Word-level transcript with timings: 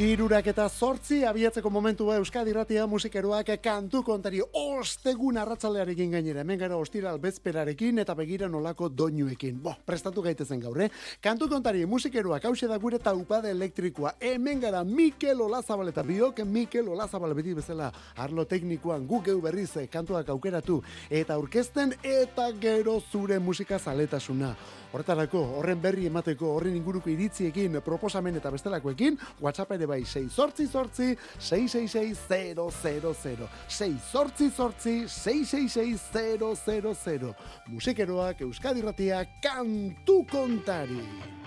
Irurak 0.00 0.46
eta 0.48 0.64
zortzi 0.72 1.18
abiatzeko 1.28 1.68
momentua 1.68 2.14
Euskadi 2.16 2.54
Ratia 2.56 2.86
musikeroak 2.88 3.50
kantu 3.60 4.00
kontari 4.00 4.38
ostegun 4.40 5.36
arratzalearekin 5.36 6.14
gainera. 6.14 6.40
Hemen 6.40 6.56
gara 6.62 6.78
ostiral 6.80 7.18
bezperarekin 7.20 8.00
eta 8.00 8.14
begira 8.16 8.48
nolako 8.48 8.88
doinuekin. 8.88 9.58
Bo, 9.60 9.74
prestatu 9.84 10.24
gaitezen 10.24 10.64
gaur, 10.64 10.80
eh? 10.80 10.88
Kantu 11.20 11.50
kontari 11.52 11.84
musikeroak 11.84 12.48
hause 12.48 12.64
da 12.70 12.80
gure 12.80 12.96
taupade 12.96 13.52
elektrikoa. 13.52 14.14
Hemen 14.24 14.64
gara 14.64 14.80
Mikel 14.88 15.44
Olazabal 15.44 15.92
eta 15.92 16.02
biok 16.02 16.40
Mikel 16.48 16.88
Olazabal 16.88 17.36
beti 17.36 17.52
bezala 17.60 17.92
arlo 18.16 18.48
teknikoan 18.48 19.04
guk 19.06 19.28
eu 19.28 19.42
berriz 19.44 19.76
eh, 19.76 19.88
kantuak 19.92 20.32
aukeratu 20.32 20.80
eta 21.10 21.36
aurkezten 21.36 21.92
eta 22.00 22.48
gero 22.56 23.02
zure 23.12 23.38
musika 23.38 23.78
zaletasuna. 23.78 24.56
Horretarako, 24.90 25.38
horren 25.60 25.78
berri 25.78 26.08
emateko, 26.08 26.48
horren 26.56 26.74
inguruko 26.74 27.06
iritziekin, 27.12 27.76
proposamen 27.86 28.34
eta 28.40 28.50
bestelakoekin, 28.50 29.14
WhatsApp 29.38 29.76
ere 29.76 29.86
bai 29.86 30.00
6 30.02 30.34
sortzi 30.34 30.66
sortzi, 30.66 31.12
666 31.38 33.46
6 33.70 34.10
sortzi 34.10 34.50
sortzi, 34.50 35.06
666 35.06 37.30
Musikeroak, 37.70 38.42
Euskadi 38.48 38.82
Ratia, 38.82 39.22
kantu 39.42 40.24
kontari. 40.30 41.39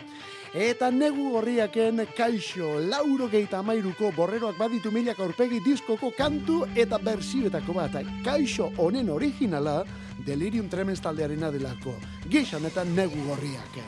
Eta 0.53 0.91
negu 0.93 1.31
gorriaken 1.33 2.03
kaixo 2.13 2.75
lauro 2.77 3.25
geita 3.25 3.57
amairuko 3.63 4.11
borreroak 4.13 4.53
baditu 4.59 4.91
milak 4.93 5.17
aurpegi 5.25 5.57
diskoko 5.65 6.11
kantu 6.13 6.59
eta 6.77 6.99
bersioetako 7.01 7.73
bat. 7.73 7.97
Kaixo 8.21 8.69
honen 8.77 9.09
originala, 9.09 9.79
delirium 10.27 10.69
tremens 10.69 11.01
taldearena 11.01 11.49
delako. 11.49 11.95
Gixan 12.29 12.69
eta 12.69 12.85
negu 12.85 13.25
gorriak. 13.31 13.81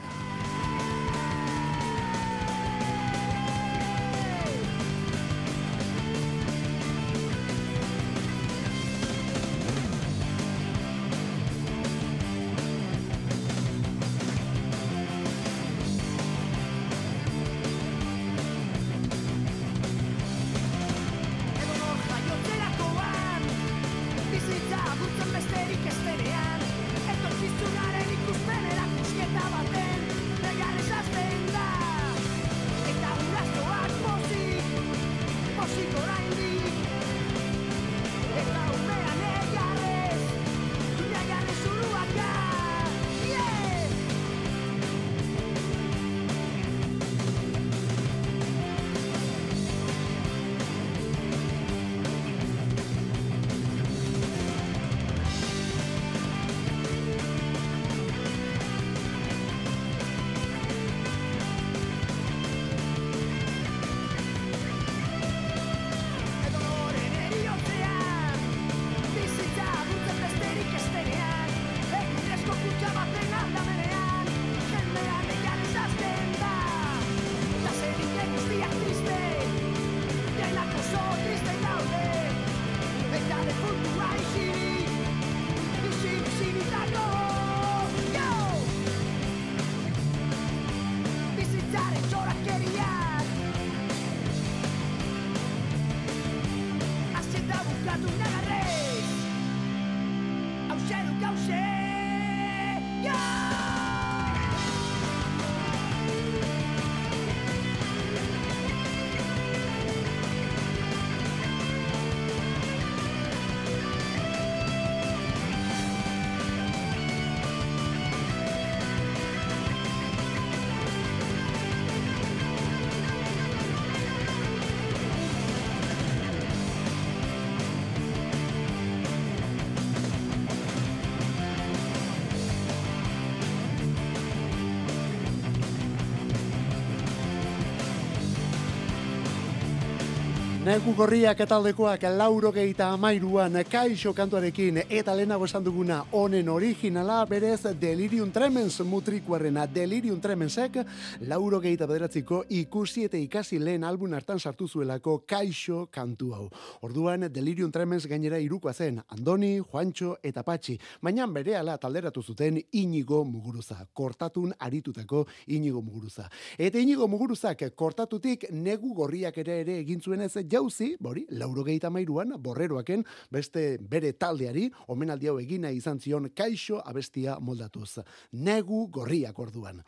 Negu 140.75 140.91
gorriak 140.91 141.39
etaldekoak 141.39 142.01
lauro 142.17 142.49
geita 142.51 142.89
amairuan 142.91 143.53
kaixo 143.71 144.11
kantuarekin 144.13 144.81
eta 144.83 145.13
lehenago 145.15 145.45
esan 145.47 145.63
duguna 145.63 146.01
honen 146.11 146.49
originala 146.51 147.21
berez 147.29 147.61
Delirium 147.79 148.33
Tremens 148.35 148.81
mutrikuarrena 148.83 149.63
Delirium 149.71 150.19
Tremensek 150.19 150.81
lauro 151.29 151.61
geita 151.63 151.87
bederatziko 151.87 152.41
ikusi 152.49 153.05
eta 153.07 153.15
ikasi 153.15 153.59
lehen 153.59 153.85
albun 153.87 154.17
hartan 154.17 154.39
sartu 154.39 154.67
zuelako 154.67 155.21
kaixo 155.25 155.85
kantu 155.89 156.33
hau. 156.33 156.49
Orduan 156.81 157.29
Delirium 157.31 157.71
Tremens 157.71 158.05
gainera 158.05 158.37
irukoa 158.37 158.73
zen 158.73 158.99
Andoni, 159.07 159.61
Juancho 159.61 160.17
eta 160.21 160.43
Patxi. 160.43 160.77
Baina 161.01 161.25
bere 161.27 161.55
ala 161.55 161.77
talderatu 161.77 162.21
zuten 162.21 162.59
inigo 162.73 163.23
muguruza. 163.23 163.77
Kortatun 163.93 164.51
aritutako 164.59 165.25
inigo 165.47 165.81
muguruza. 165.81 166.27
Eta 166.57 166.79
inigo 166.79 167.07
muguruzak 167.07 167.63
kortatutik 167.75 168.49
negu 168.51 168.93
gorriak 168.93 169.37
ere 169.37 169.61
ere 169.61 169.79
egin 169.79 170.01
zuen 170.01 170.27
ez 170.27 170.35
jauzi, 170.65 170.95
bori, 170.99 171.25
lauro 171.29 171.63
gehieta 171.63 171.91
mairuan, 171.93 172.33
borreroaken, 172.41 173.03
beste 173.31 173.77
bere 173.79 174.13
taldeari, 174.13 174.71
omenaldi 174.87 175.29
hau 175.29 175.37
egina 175.39 175.69
izan 175.71 175.99
zion 175.99 176.31
kaixo 176.33 176.81
abestia 176.81 177.37
moldatuz. 177.39 177.99
Negu 178.31 178.87
gorriak 178.89 179.37
orduan. 179.39 179.83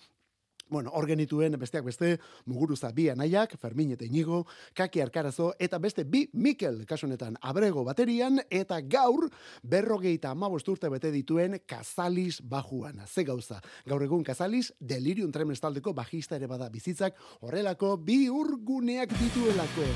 Bueno, 0.70 0.92
hor 0.94 1.08
genituen 1.08 1.56
besteak 1.58 1.86
beste, 1.86 2.18
muguruza 2.46 2.92
bi 2.92 3.08
anaiak, 3.10 3.56
Fermin 3.58 3.94
eta 3.96 4.04
Inigo, 4.04 4.42
Kaki 4.76 5.02
Arkarazo, 5.02 5.54
eta 5.60 5.80
beste 5.80 6.04
bi 6.04 6.26
Mikel, 6.34 6.82
kasunetan, 6.86 7.38
abrego 7.42 7.86
baterian, 7.88 8.42
eta 8.52 8.82
gaur, 8.82 9.30
berrogeita 9.64 10.34
amabost 10.36 10.68
urte 10.68 10.92
bete 10.92 11.12
dituen 11.12 11.62
Kazalis 11.66 12.42
bajuan. 12.44 13.00
Ze 13.08 13.24
gauza, 13.24 13.62
gaur 13.88 14.04
egun 14.04 14.26
Kazalis, 14.28 14.74
delirium 14.80 15.32
tremestaldeko 15.32 15.94
bajista 15.96 16.36
ere 16.36 16.52
bada 16.52 16.68
bizitzak, 16.70 17.16
horrelako 17.40 17.96
bi 17.98 18.28
urguneak 18.28 19.16
dituelako. 19.16 19.88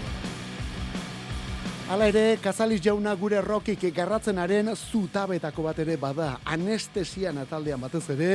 Hala 1.91 2.05
ere, 2.07 2.38
Kazalis 2.39 2.77
jauna 2.79 3.11
gure 3.19 3.41
rokik 3.43 3.81
garratzenaren 3.91 4.69
zutabetako 4.77 5.65
bat 5.65 5.81
ere 5.83 5.97
bada 5.99 6.29
anestesia 6.53 7.33
nataldean 7.35 7.83
batez 7.83 8.05
ere, 8.15 8.29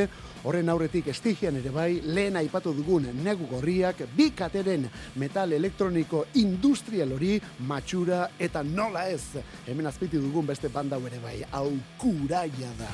horren 0.45 0.69
aurretik 0.69 1.09
estigian 1.15 1.57
ere 1.63 1.73
bai, 1.73 2.03
lehen 2.05 2.37
aipatu 2.37 2.75
dugun 2.77 3.09
negu 3.25 3.49
gorriak, 3.49 4.05
bi 4.13 4.29
kateren 4.37 4.85
metal 5.17 5.57
elektroniko 5.57 6.27
industrial 6.37 7.17
hori, 7.17 7.41
matxura 7.73 8.27
eta 8.37 8.61
nola 8.61 9.09
ez, 9.09 9.41
hemen 9.65 9.89
azpiti 9.89 10.21
dugun 10.21 10.53
beste 10.53 10.69
bandau 10.69 11.01
ere 11.09 11.25
bai, 11.25 11.39
aukuraia 11.65 12.77
da. 12.77 12.93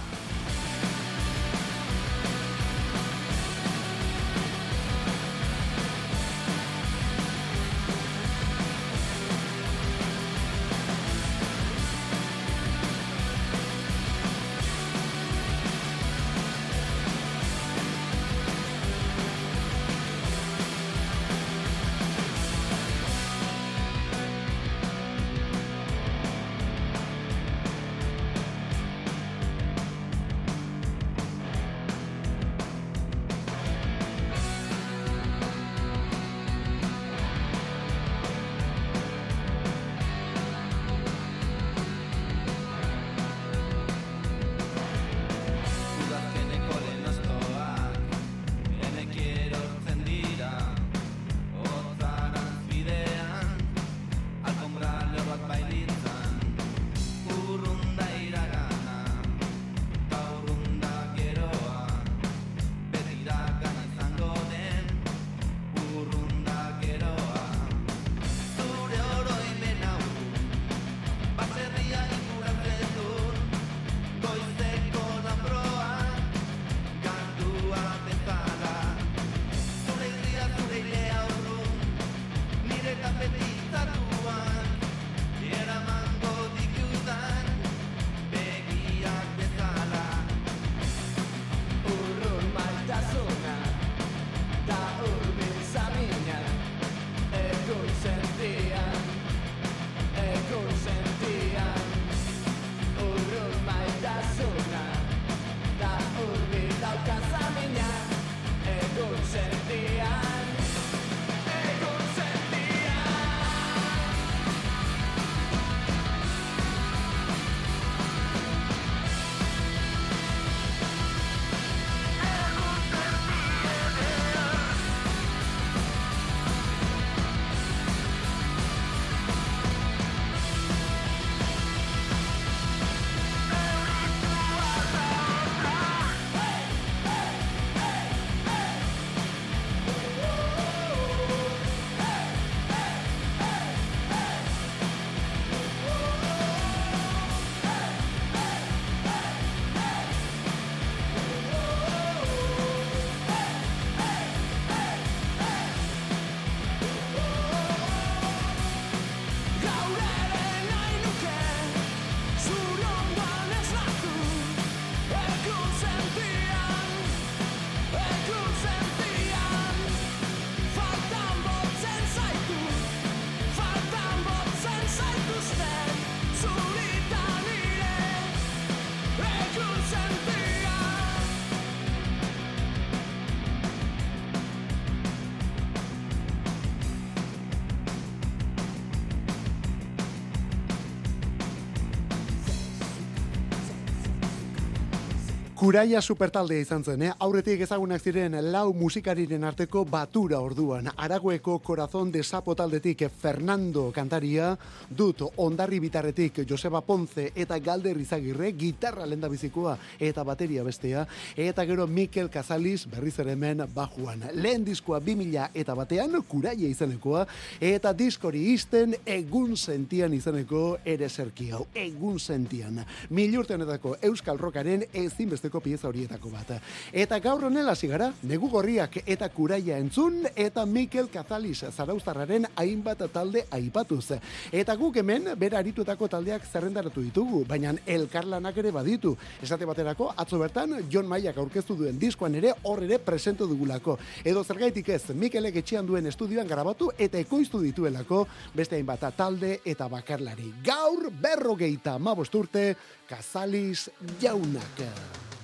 Kuraia 195.63 196.01
supertaldea 196.03 196.59
izan 196.59 196.83
zen, 196.83 197.03
eh? 197.07 197.13
aurretik 197.23 197.61
ezagunak 197.63 198.03
ziren 198.03 198.35
lau 198.51 198.73
musikariren 198.75 199.45
arteko 199.47 199.85
batura 199.87 200.41
orduan. 200.43 200.89
Aragoeko 200.97 201.61
korazon 201.63 202.09
de 202.11 202.25
sapo 202.25 202.57
taldetik 202.59 203.05
Fernando 203.21 203.85
kantaria, 203.95 204.49
dut 204.91 205.23
ondarri 205.45 205.79
bitarretik 205.79 206.41
Joseba 206.51 206.81
Ponce 206.83 207.29
eta 207.37 207.61
Galder 207.63 208.01
Izagirre, 208.03 208.51
gitarra 208.59 209.07
lenda 209.07 209.31
bizikoa 209.31 209.77
eta 210.01 210.25
bateria 210.27 210.65
bestea, 210.67 211.05
eta 211.37 211.65
gero 211.71 211.87
Mikel 211.87 212.27
Casalis 212.29 212.89
berriz 212.91 213.15
ere 213.23 213.37
hemen 213.39 213.63
bajuan. 213.73 214.27
Lehen 214.35 214.67
diskoa 214.67 214.99
2000 214.99 215.47
eta 215.55 215.79
batean, 215.79 216.19
kuraia 216.27 216.67
izanekoa, 216.67 217.23
eta 217.61 217.95
diskori 217.95 218.49
izten 218.57 218.99
egun 219.07 219.55
sentian 219.57 220.19
izaneko 220.19 220.81
ere 220.85 221.07
zerki 221.09 221.53
egun 221.87 222.19
sentian. 222.19 222.83
Milurtenetako 223.15 223.95
Euskal 224.11 224.43
Rokaren 224.43 224.89
ezin 224.91 225.31
besteko 225.53 225.61
pieza 225.61 225.89
horietako 225.89 226.31
bat. 226.31 226.61
Eta 226.93 227.19
gaur 227.21 227.45
honela 227.45 227.75
zigara, 227.75 228.13
negu 228.23 228.49
gorriak 228.49 229.03
eta 229.07 229.29
kuraia 229.29 229.79
entzun, 229.79 230.25
eta 230.35 230.65
Mikel 230.67 231.09
Kazalis 231.13 231.65
zaraustarraren 231.71 232.47
hainbat 232.57 233.03
talde 233.13 233.45
aipatuz. 233.51 234.19
Eta 234.51 234.75
guk 234.77 234.97
hemen, 234.97 235.35
bera 235.37 235.59
arituetako 235.59 236.09
taldeak 236.09 236.47
zerrendaratu 236.47 237.03
ditugu, 237.03 237.45
baina 237.47 237.75
elkarlanak 237.87 238.57
ere 238.57 238.71
baditu. 238.71 239.17
Esate 239.43 239.67
baterako, 239.67 240.13
atzo 240.17 240.39
bertan, 240.39 240.89
John 240.91 241.07
Maiak 241.07 241.37
aurkeztu 241.37 241.77
duen 241.77 241.99
diskoan 241.99 242.35
ere, 242.35 242.55
hor 242.63 242.83
ere 242.83 242.99
presento 242.99 243.47
dugulako. 243.47 243.99
Edo 244.25 244.45
zergaitik 244.45 244.89
ez, 244.89 245.11
Mikelek 245.15 245.57
etxean 245.63 245.87
duen 245.87 246.07
estudioan 246.07 246.49
grabatu 246.49 246.91
eta 246.99 247.19
ekoiztu 247.19 247.61
dituelako, 247.61 248.27
beste 248.55 248.77
hainbat 248.77 249.05
talde 249.17 249.61
eta 249.65 249.89
bakarlari. 249.89 250.53
Gaur 250.65 251.11
berrogeita 251.11 251.99
mabosturte, 251.99 252.77
Kazalis 253.09 253.91
jaunak. 254.23 255.42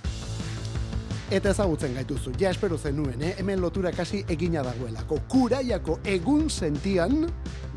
Eta 1.28 1.50
ezagutzen 1.52 1.92
gaituzu, 1.92 2.32
ja 2.40 2.49
espero 2.54 2.78
zenuen, 2.78 3.20
eh? 3.20 3.35
hemen 3.42 3.61
lotura 3.61 3.92
kasi 3.92 4.23
egina 4.32 4.62
dagoelako. 4.64 5.18
Kuraiako 5.28 5.99
egun 6.08 6.49
sentian, 6.49 7.26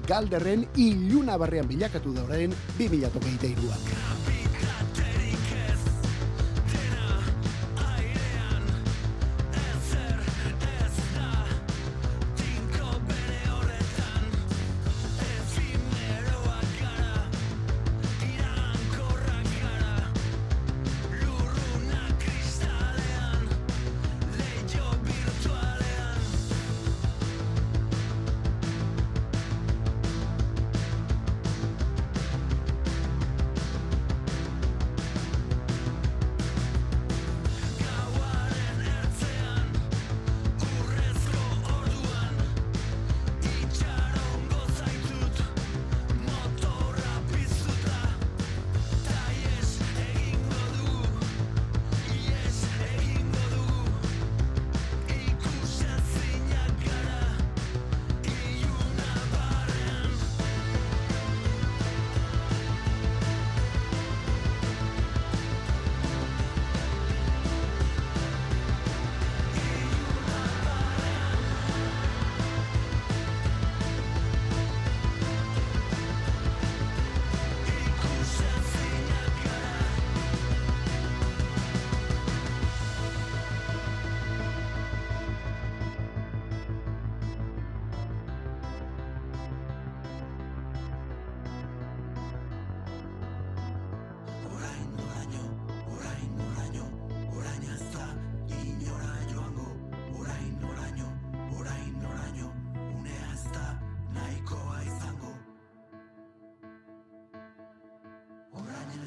galderren 0.07 0.63
iluna 0.79 1.35
barrean 1.41 1.67
bilakatu 1.67 2.15
da 2.15 2.23
orain 2.29 2.55
2008 2.79 4.20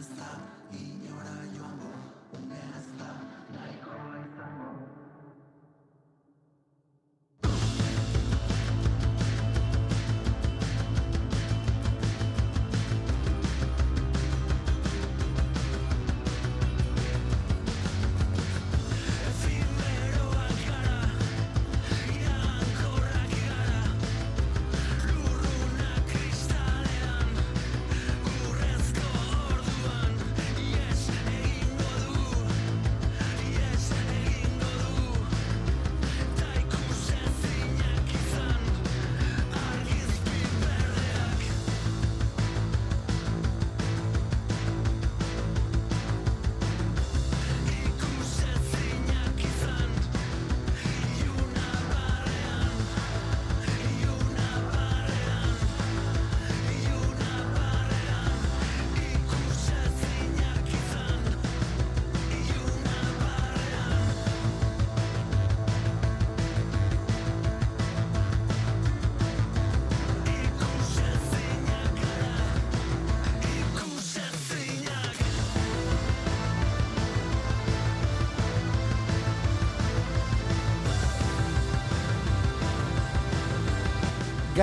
ez 0.04 0.10
da 0.18 0.30
inoa 0.78 1.13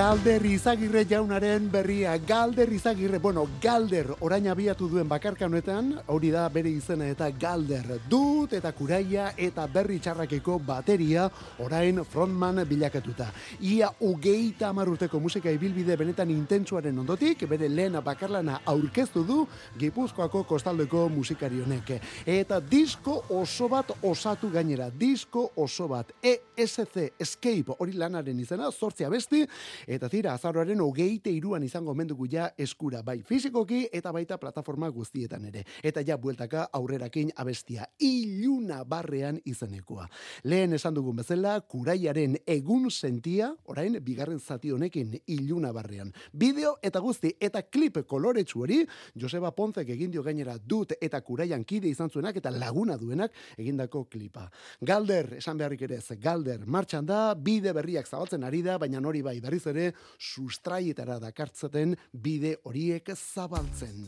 Galder 0.02 0.42
izagirre 0.50 1.04
jaunaren 1.06 1.68
berria, 1.70 2.16
Galder 2.26 2.72
izagirre, 2.74 3.20
bueno, 3.22 3.44
Galder 3.62 4.08
orain 4.26 4.48
abiatu 4.50 4.88
duen 4.90 5.06
bakarka 5.06 5.46
honetan, 5.46 5.92
hori 6.10 6.32
da 6.34 6.48
bere 6.50 6.72
izena 6.74 7.06
eta 7.06 7.28
Galder 7.30 8.00
dut 8.10 8.50
eta 8.58 8.72
kuraia 8.74 9.28
eta 9.38 9.68
berri 9.70 10.00
txarrakeko 10.02 10.56
bateria 10.66 11.28
orain 11.62 12.00
frontman 12.02 12.64
bilakatuta. 12.66 13.28
Ia 13.60 13.92
ugeita 14.08 14.72
amarruteko 14.72 15.20
musika 15.22 15.54
ibilbide 15.54 15.94
benetan 16.00 16.34
intentsuaren 16.34 16.98
ondotik, 16.98 17.46
bere 17.46 17.70
lehen 17.70 18.00
bakarlana 18.02 18.58
aurkeztu 18.74 19.22
du 19.22 19.38
Gipuzkoako 19.78 20.42
kostaldeko 20.50 21.04
musikari 21.14 21.62
honek. 21.62 21.94
Eta 22.26 22.58
disko 22.58 23.20
oso 23.38 23.70
bat 23.70 23.94
osatu 24.02 24.50
gainera, 24.50 24.90
disko 24.90 25.52
oso 25.54 25.86
bat, 25.94 26.10
ESC 26.18 27.06
Escape 27.22 27.78
hori 27.78 27.94
lanaren 27.94 28.42
izena, 28.42 28.74
sortzia 28.74 29.06
besti, 29.08 29.46
Eta 29.92 30.08
zira, 30.08 30.32
azaroaren 30.32 30.80
hogeite 30.80 31.28
iruan 31.28 31.64
izango 31.66 31.92
mendugu 31.92 32.24
ja 32.32 32.46
eskura, 32.56 33.02
bai 33.04 33.18
fizikoki 33.28 33.82
eta 33.92 34.08
baita 34.14 34.38
plataforma 34.40 34.88
guztietan 34.88 35.44
ere. 35.50 35.66
Eta 35.84 36.00
ja 36.00 36.16
bueltaka 36.16 36.62
aurrerakin 36.78 37.32
abestia, 37.36 37.84
iluna 38.00 38.84
barrean 38.88 39.36
izenekoa. 39.44 40.06
Lehen 40.48 40.72
esan 40.72 40.96
dugun 40.96 41.18
bezala, 41.20 41.58
kuraiaren 41.60 42.38
egun 42.46 42.88
sentia, 42.90 43.50
orain, 43.68 43.98
bigarren 44.00 44.40
zati 44.40 44.72
honekin 44.72 45.12
iluna 45.26 45.74
barrean. 45.76 46.14
Bideo 46.32 46.78
eta 46.82 47.02
guzti, 47.04 47.34
eta 47.40 47.62
klip 47.68 48.00
koloretsu 48.08 48.64
hori, 48.64 48.80
Joseba 49.20 49.52
Ponzek 49.52 49.92
egin 49.92 50.10
dio 50.10 50.24
gainera 50.24 50.56
dut 50.56 50.96
eta 51.00 51.20
kuraian 51.20 51.66
kide 51.68 51.92
izan 51.92 52.08
zuenak 52.08 52.40
eta 52.40 52.50
laguna 52.50 52.96
duenak 52.96 53.36
egindako 53.58 54.06
klipa. 54.08 54.48
Galder, 54.80 55.34
esan 55.42 55.60
beharrik 55.60 55.84
ere 55.84 56.00
ez, 56.00 56.16
Galder, 56.22 56.64
martxan 56.64 57.04
da, 57.04 57.34
bide 57.34 57.76
berriak 57.76 58.08
zabaltzen 58.08 58.48
ari 58.48 58.64
da, 58.64 58.78
baina 58.80 59.04
hori 59.04 59.20
bai 59.20 59.36
berriz 59.42 59.66
ere, 59.68 59.81
sustraietara 60.18 61.18
dakartzaten 61.22 61.96
bide 62.12 62.56
horiek 62.64 63.14
zabaltzen. 63.16 64.06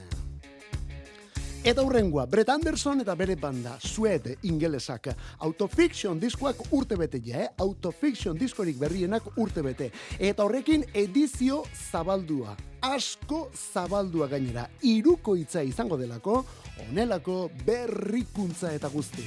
Eta 1.65 1.81
hurrengoa, 1.81 2.27
Brett 2.29 2.51
Anderson 2.53 3.01
eta 3.01 3.15
bere 3.17 3.39
banda, 3.41 3.79
Sued 3.81 4.27
ingelesak, 4.45 5.07
Autofiction 5.47 6.19
diskoak 6.21 6.59
urte 6.77 6.99
bete 7.01 7.23
ja, 7.25 7.41
eh? 7.41 7.47
Autofiction 7.65 8.37
diskorik 8.37 8.77
berrienak 8.77 9.31
urte 9.41 9.65
bete. 9.65 9.89
Eta 10.19 10.45
horrekin 10.45 10.85
edizio 10.93 11.63
zabaldua, 11.89 12.53
asko 12.85 13.47
zabaldua 13.57 14.29
gainera, 14.29 14.67
iruko 14.85 15.39
hitza 15.41 15.65
izango 15.65 15.97
delako, 15.97 16.43
onelako 16.91 17.47
berrikuntza 17.65 18.77
eta 18.77 18.93
guzti. 18.93 19.25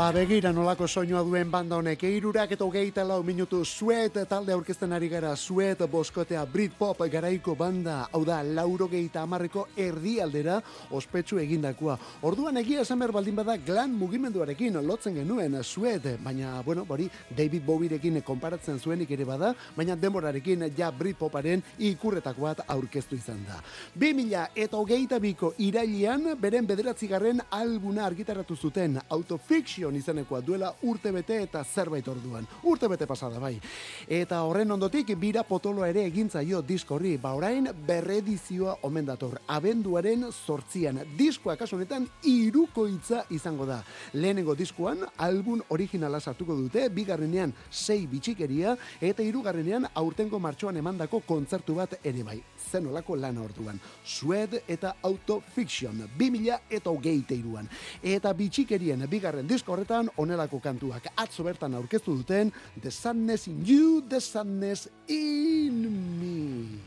Ba, 0.00 0.12
begira 0.16 0.48
nolako 0.48 0.86
soinua 0.88 1.20
duen 1.20 1.50
banda 1.52 1.76
honek, 1.76 2.06
eirurak 2.08 2.54
eta 2.54 2.64
hogeita 2.64 3.02
lau 3.04 3.18
minutu 3.20 3.58
suet 3.68 4.14
talde 4.30 4.54
aurkezten 4.54 4.94
ari 4.96 5.10
gara, 5.12 5.34
suet 5.36 5.82
boskotea 5.92 6.46
Britpop 6.48 7.02
garaiko 7.12 7.52
banda, 7.54 8.06
hau 8.08 8.22
da, 8.24 8.38
lauro 8.42 8.86
geita 8.88 9.20
amarreko 9.26 9.66
erdi 9.76 10.14
aldera 10.24 10.54
ospetsu 10.96 11.36
egindakoa. 11.42 11.98
Orduan 12.24 12.56
egia 12.62 12.80
esan 12.80 12.96
behar 13.02 13.12
baldin 13.12 13.36
bada 13.36 13.58
glan 13.60 13.92
mugimenduarekin 13.92 14.78
lotzen 14.86 15.18
genuen 15.20 15.58
suet, 15.62 16.08
baina, 16.24 16.62
bueno, 16.64 16.86
bori, 16.88 17.10
David 17.36 17.66
Bowierekin 17.68 18.22
konparatzen 18.24 18.80
zuenik 18.80 19.12
ere 19.12 19.28
bada, 19.28 19.52
baina 19.76 19.98
demorarekin 20.00 20.64
ja 20.78 20.88
Britpoparen 20.90 21.60
ikurretako 21.90 22.48
bat 22.48 22.64
aurkeztu 22.66 23.20
izan 23.20 23.44
da. 23.44 23.60
2000 24.00 24.48
eta 24.64 24.80
hogeita 24.80 25.20
biko 25.20 25.52
irailian, 25.58 26.32
beren 26.40 26.72
bederatzigarren 26.72 27.44
albuna 27.50 28.08
argitaratu 28.08 28.56
zuten, 28.56 28.96
Autofiction 29.10 29.89
Zion 29.90 29.96
izenekoa 29.98 30.40
duela 30.40 30.70
urte 30.86 31.10
bete 31.12 31.40
eta 31.42 31.64
zerbait 31.64 32.06
orduan. 32.08 32.46
Urte 32.62 32.88
bete 32.88 33.06
pasada 33.06 33.38
bai. 33.38 33.58
Eta 34.08 34.42
horren 34.46 34.70
ondotik 34.70 35.16
bira 35.18 35.42
potoloa 35.42 35.88
ere 35.90 36.04
egintzaio 36.06 36.62
diskorri. 36.62 37.16
Ba 37.18 37.34
orain 37.34 37.66
berredizioa 37.86 38.76
omen 38.86 39.06
dator. 39.06 39.40
Abenduaren 39.48 40.28
sortzian. 40.30 41.00
Diskoa 41.18 41.56
kaso 41.56 41.76
honetan 41.76 42.06
irukoitza 42.24 43.24
izango 43.30 43.66
da. 43.66 43.82
Lehenengo 44.14 44.54
diskoan 44.54 45.04
album 45.18 45.62
originala 45.68 46.20
sartuko 46.20 46.54
dute. 46.54 46.88
Bigarrenean 46.88 47.52
sei 47.70 48.06
bitxikeria 48.06 48.76
eta 49.00 49.22
hirugarrenean 49.22 49.88
aurtengo 49.94 50.38
martxoan 50.38 50.76
emandako 50.76 51.22
kontzertu 51.26 51.74
bat 51.80 51.98
ere 52.04 52.22
bai 52.22 52.40
zen 52.70 52.86
olako 52.86 53.16
lana 53.16 53.42
orduan. 53.42 53.80
Sued 54.04 54.60
eta 54.68 54.94
Autofiction, 55.02 56.04
2000 56.18 56.60
eta 56.70 56.90
hogeite 56.90 57.34
iruan. 57.34 57.68
Eta 58.02 58.32
bitxikerien 58.36 59.06
bigarren 59.10 59.48
disko 59.48 59.74
horretan, 59.80 60.10
onelako 60.16 60.60
kantuak 60.60 61.08
atzo 61.16 61.44
bertan 61.44 61.74
aurkeztu 61.74 62.16
duten, 62.18 62.52
The 62.82 62.90
Sadness 62.90 63.48
in 63.48 63.64
You, 63.66 64.02
The 64.08 64.20
Sadness 64.20 64.88
in 65.08 65.88
Me. 66.20 66.78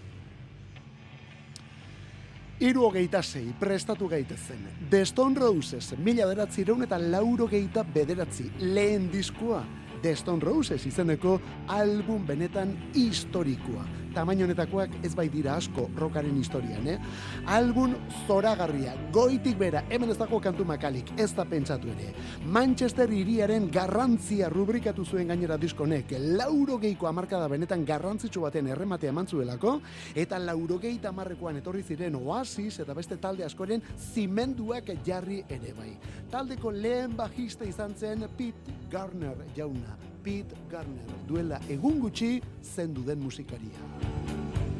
Iru 2.63 2.85
hogeita 2.85 3.21
zei, 3.23 3.53
prestatu 3.59 4.07
gaitezen. 4.07 4.67
The 4.89 5.05
Stone 5.05 5.39
Roses, 5.39 5.93
mila 5.97 6.27
beratzi 6.27 6.61
eta 6.61 6.97
lauro 6.99 7.47
geita 7.47 7.83
bederatzi, 7.83 8.51
lehen 8.59 9.11
diskoa, 9.11 9.65
The 10.01 10.15
Stone 10.15 10.45
Roses 10.45 10.85
izeneko 10.85 11.39
album 11.67 12.25
benetan 12.27 12.77
historikoa 12.93 14.02
tamaino 14.13 14.45
honetakoak 14.45 14.99
ez 15.03 15.13
bai 15.15 15.27
dira 15.33 15.55
asko 15.57 15.87
rokaren 15.97 16.37
historian, 16.37 16.87
eh? 16.87 16.97
Album 17.45 17.95
zoragarria, 18.27 18.93
goitik 19.13 19.57
bera, 19.57 19.83
hemen 19.89 20.13
ez 20.13 20.17
dago 20.19 20.39
kantu 20.41 20.65
makalik, 20.65 21.11
ez 21.19 21.31
da 21.35 21.45
pentsatu 21.49 21.91
ere. 21.93 22.13
Manchester 22.45 23.11
iriaren 23.13 23.69
garrantzia 23.73 24.49
rubrikatu 24.53 25.05
zuen 25.05 25.33
gainera 25.33 25.57
diskonek, 25.57 26.15
lauro 26.37 26.77
geiko 26.81 27.09
amarkada 27.09 27.49
benetan 27.51 27.85
garrantzitsu 27.85 28.45
baten 28.45 28.69
errematea 28.73 29.13
mantzuelako, 29.13 29.79
eta 30.15 30.39
lauro 30.39 30.79
geita 30.81 31.09
amarrekoan 31.13 31.59
etorri 31.61 31.83
ziren 31.83 32.15
oasis 32.21 32.79
eta 32.83 32.93
beste 32.97 33.17
talde 33.17 33.45
askoren 33.45 33.83
zimenduak 34.13 34.93
jarri 35.05 35.43
ere 35.49 35.73
bai. 35.77 35.93
Taldeko 36.31 36.71
lehen 36.71 37.17
bajista 37.17 37.65
izan 37.65 37.95
zen 37.97 38.27
Pete 38.37 38.81
Garner 38.91 39.37
jauna. 39.55 40.12
Pete 40.23 40.55
Garner 40.71 41.17
duela 41.27 41.59
egun 41.69 41.99
gutxi 41.99 42.37
zendu 42.63 43.03
den 43.03 43.19
musikaria. 43.19 44.72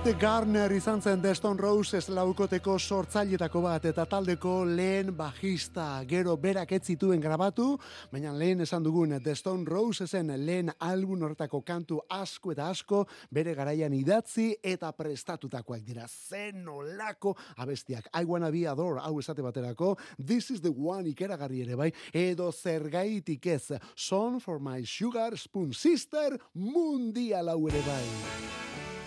Pete 0.00 0.16
Garner 0.18 0.72
izan 0.72 1.02
zen 1.02 1.20
The 1.20 1.34
Stone 1.34 1.60
Roses 1.60 2.06
laukoteko 2.08 2.78
sortzailetako 2.80 3.60
bat 3.60 3.84
eta 3.84 4.06
taldeko 4.08 4.62
lehen 4.64 5.10
bajista 5.12 5.98
gero 6.08 6.38
berak 6.40 6.70
ez 6.72 6.86
zituen 6.94 7.20
grabatu, 7.20 7.74
baina 8.08 8.32
lehen 8.32 8.64
esan 8.64 8.80
dugun 8.80 9.12
The 9.20 9.34
Stone 9.36 9.68
Rosesen 9.68 10.32
lehen 10.40 10.72
album 10.78 11.26
horretako 11.26 11.60
kantu 11.60 11.98
asko 12.16 12.54
eta 12.54 12.70
asko 12.72 13.02
bere 13.28 13.52
garaian 13.58 13.92
idatzi 13.92 14.54
eta 14.62 14.88
prestatutakoak 14.96 15.84
dira 15.84 16.08
zen 16.08 16.64
olako 16.64 17.34
abestiak. 17.58 18.08
I 18.14 18.24
wanna 18.24 18.50
be 18.50 18.64
adore 18.64 19.04
hau 19.04 19.18
esate 19.20 19.44
baterako 19.44 19.98
This 20.16 20.50
is 20.50 20.62
the 20.62 20.72
one 20.72 21.12
ikeragarri 21.12 21.60
ere 21.66 21.76
bai 21.76 21.92
edo 22.14 22.50
zergaitik 22.52 23.46
ez 23.46 23.76
Song 23.94 24.40
for 24.40 24.60
my 24.60 24.82
sugar 24.82 25.36
spoon 25.36 25.74
sister 25.74 26.40
mundial 26.54 27.50
hau 27.50 27.68
ere 27.68 27.84
bai. 27.84 28.99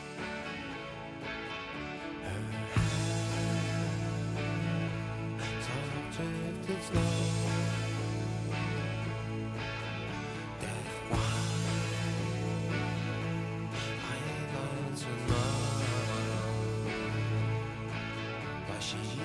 she 18.93 19.19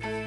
Thank 0.02 0.27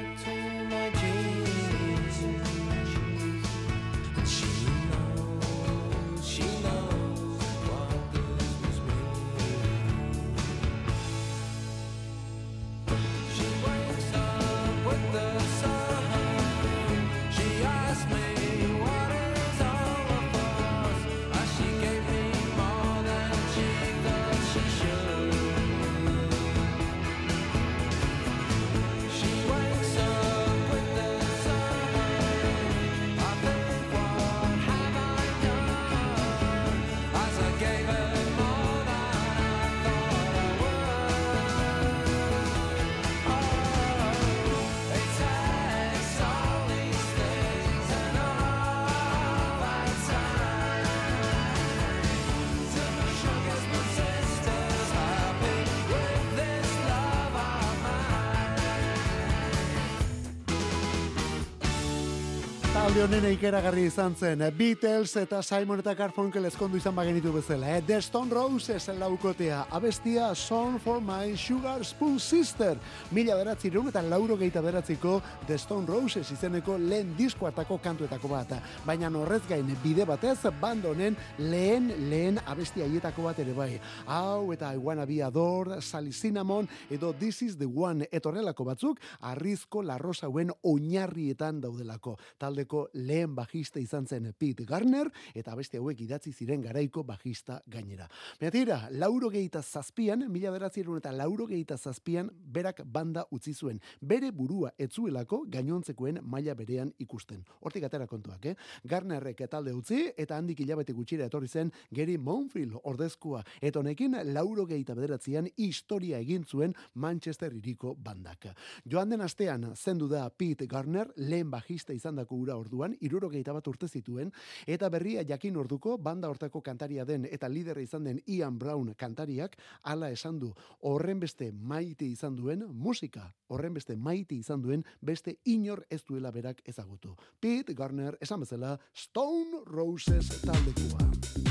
Talde 62.91 63.05
honen 63.05 63.25
ikeragarri 63.31 63.85
izan 63.87 64.15
zen. 64.19 64.41
Beatles 64.57 65.13
eta 65.15 65.37
Simon 65.45 65.79
eta 65.79 65.93
Garfunkel 65.95 66.43
ezkondu 66.49 66.75
izan 66.75 66.95
bagenitu 66.95 67.31
bezala. 67.31 67.69
Eh? 67.77 67.83
The 67.87 68.01
Stone 68.03 68.33
Roses 68.35 68.89
laukotea. 68.99 69.61
Abestia 69.71 70.33
Song 70.35 70.77
for 70.79 70.99
My 70.99 71.37
Sugar 71.37 71.85
Spoon 71.85 72.19
Sister. 72.19 72.75
Mila 73.11 73.37
beratzi 73.39 73.69
reun 73.71 73.87
eta 73.87 74.01
lauro 74.03 74.35
geita 74.35 74.59
beratziko 74.61 75.21
The 75.47 75.57
Stone 75.57 75.87
Roses 75.87 76.33
izeneko 76.35 76.75
lehen 76.77 77.13
diskoartako 77.15 77.77
kantuetako 77.77 78.27
bat. 78.27 78.51
Baina 78.85 79.07
horrez 79.07 79.45
gain 79.47 79.71
bide 79.83 80.03
batez 80.05 80.51
band 80.59 80.85
honen 80.85 81.15
lehen 81.37 81.93
lehen 82.09 82.41
abestia 82.45 82.89
hietako 82.91 83.29
bat 83.29 83.39
ere 83.39 83.53
bai. 83.53 83.79
Hau 84.07 84.51
eta 84.51 84.73
I 84.73 84.77
Wanna 84.77 85.05
Be 85.05 85.21
Adored, 85.23 85.79
Sally 85.81 86.11
Cinnamon 86.11 86.67
edo 86.89 87.13
This 87.13 87.41
is 87.41 87.57
the 87.57 87.67
One 87.67 88.09
etorrelako 88.11 88.65
batzuk 88.65 88.99
arrizko 89.21 89.81
larrosa 89.81 90.27
hauen 90.27 90.51
oinarrietan 90.61 91.61
daudelako. 91.61 92.17
Taldeko 92.37 92.80
lehen 92.93 93.35
bajista 93.35 93.79
izan 93.79 94.07
zen 94.07 94.31
Pete 94.37 94.65
Garner, 94.65 95.09
eta 95.35 95.55
beste 95.55 95.77
hauek 95.77 96.01
idatzi 96.01 96.31
ziren 96.31 96.61
garaiko 96.61 97.03
bajista 97.03 97.59
gainera. 97.67 98.07
Beatira, 98.39 98.87
lauro 98.91 99.29
gehieta 99.29 99.61
zazpian, 99.61 100.25
mila 100.31 100.51
beratzerun 100.51 100.97
eta 100.97 101.11
lauro 101.11 101.47
gehieta 101.47 101.77
zazpian, 101.77 102.29
berak 102.31 102.83
banda 102.85 103.25
utzi 103.31 103.53
zuen. 103.53 103.79
Bere 104.01 104.31
burua 104.31 104.71
etzuelako 104.77 105.43
gainontzekoen 105.51 106.21
maila 106.23 106.55
berean 106.55 106.93
ikusten. 106.99 107.43
Hortik 107.61 107.85
atera 107.87 108.07
kontuak, 108.07 108.45
eh? 108.45 108.55
Garnerrek 108.83 109.43
talde 109.51 109.73
utzi, 109.73 110.03
eta 110.17 110.37
handik 110.37 110.59
hilabete 110.63 110.93
gutxira 110.93 111.25
etorri 111.25 111.47
zen 111.47 111.71
Gary 111.91 112.17
Monfield 112.17 112.77
ordezkua. 112.83 113.43
Eta 113.61 113.79
honekin, 113.79 114.17
lauro 114.33 114.65
gehieta 114.69 114.95
bederatzean 114.97 115.49
historia 115.57 116.19
egin 116.19 116.45
zuen 116.45 116.75
Manchester 116.95 117.53
iriko 117.53 117.95
bandak. 117.95 118.51
Joan 118.85 119.09
den 119.09 119.21
astean, 119.21 119.71
zendu 119.75 120.07
da 120.11 120.27
Pete 120.29 120.67
Garner, 120.67 121.11
lehen 121.17 121.51
bajista 121.51 121.93
izan 121.93 122.15
dako 122.19 122.41
ura 122.43 122.55
orduan, 122.71 122.95
irurogeita 123.03 123.53
bat 123.53 123.67
urte 123.67 123.87
zituen, 123.87 124.31
eta 124.65 124.89
berria 124.89 125.25
jakin 125.27 125.57
orduko, 125.59 125.97
banda 125.97 126.29
hortako 126.31 126.61
kantaria 126.63 127.05
den, 127.05 127.27
eta 127.29 127.49
liderra 127.51 127.83
izan 127.83 128.07
den 128.07 128.21
Ian 128.27 128.57
Brown 128.57 128.93
kantariak, 128.95 129.57
ala 129.83 130.11
esan 130.11 130.39
du, 130.39 130.53
horren 130.87 131.19
beste 131.19 131.51
maite 131.51 132.05
izan 132.05 132.35
duen 132.35 132.65
musika, 132.71 133.27
horren 133.51 133.73
beste 133.73 133.95
maite 133.95 134.35
izan 134.35 134.61
duen 134.61 134.85
beste 135.01 135.37
inor 135.45 135.85
ez 135.89 136.03
duela 136.07 136.31
berak 136.31 136.61
ezagutu. 136.65 137.15
Pete 137.39 137.73
Garner, 137.73 138.17
esan 138.21 138.45
bezala, 138.45 138.77
Stone 138.93 139.65
Roses 139.67 140.29
taldekua. 140.45 141.50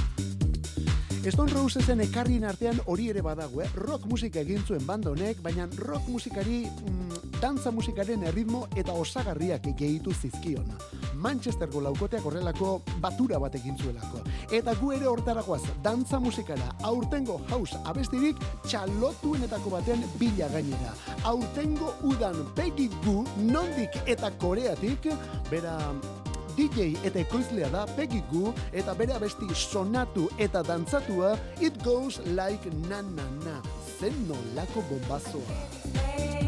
Stone 1.29 1.53
Rosesen 1.53 2.01
ekarrien 2.01 2.47
artean 2.49 2.79
hori 2.89 3.11
ere 3.13 3.21
badago, 3.21 3.61
eh? 3.61 3.67
rock 3.77 4.07
musika 4.09 4.41
egin 4.41 4.63
zuen 4.65 4.87
banda 4.89 5.11
honek, 5.11 5.43
baina 5.45 5.67
rock 5.85 6.07
musikari 6.09 6.63
mm, 6.65 7.35
dantza 7.43 7.69
musikaren 7.77 8.25
erritmo 8.25 8.63
eta 8.81 8.95
osagarriak 8.97 9.69
gehitu 9.77 10.15
zizkion. 10.15 10.65
Manchestergo 11.21 11.83
laukoteak 11.85 12.25
horrelako 12.25 12.71
batura 13.05 13.39
bat 13.43 13.59
egin 13.61 13.77
zuelako. 13.77 14.23
Eta 14.49 14.73
gu 14.81 14.95
ere 14.97 15.11
hortaragoaz, 15.11 15.61
dantza 15.85 16.23
musikara, 16.25 16.73
aurtengo 16.89 17.37
house 17.51 17.77
abestirik 17.85 18.41
txalotuenetako 18.65 19.75
batean 19.77 20.07
bila 20.17 20.49
gainera. 20.55 20.95
Aurtengo 21.29 21.93
udan 22.09 22.47
pegi 22.57 22.89
gu, 23.05 23.27
nondik 23.45 24.01
eta 24.07 24.33
koreatik, 24.41 25.13
bera 25.53 25.77
DJ 26.61 26.91
eta 27.09 27.23
ekoizlea 27.23 27.71
da 27.73 27.87
Peggy 27.97 28.19
Goo 28.29 28.51
eta 28.77 28.93
bere 28.99 29.15
abesti 29.17 29.49
sonatu 29.57 30.27
eta 30.37 30.61
dantzatua 30.67 31.33
It 31.57 31.81
Goes 31.85 32.21
Like 32.37 32.69
Na 32.85 33.01
Na 33.01 33.25
Na 33.47 33.57
zen 33.97 34.21
nolako 34.29 34.85
bombazoa. 34.91 36.40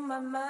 My 0.00 0.20
mind. 0.20 0.47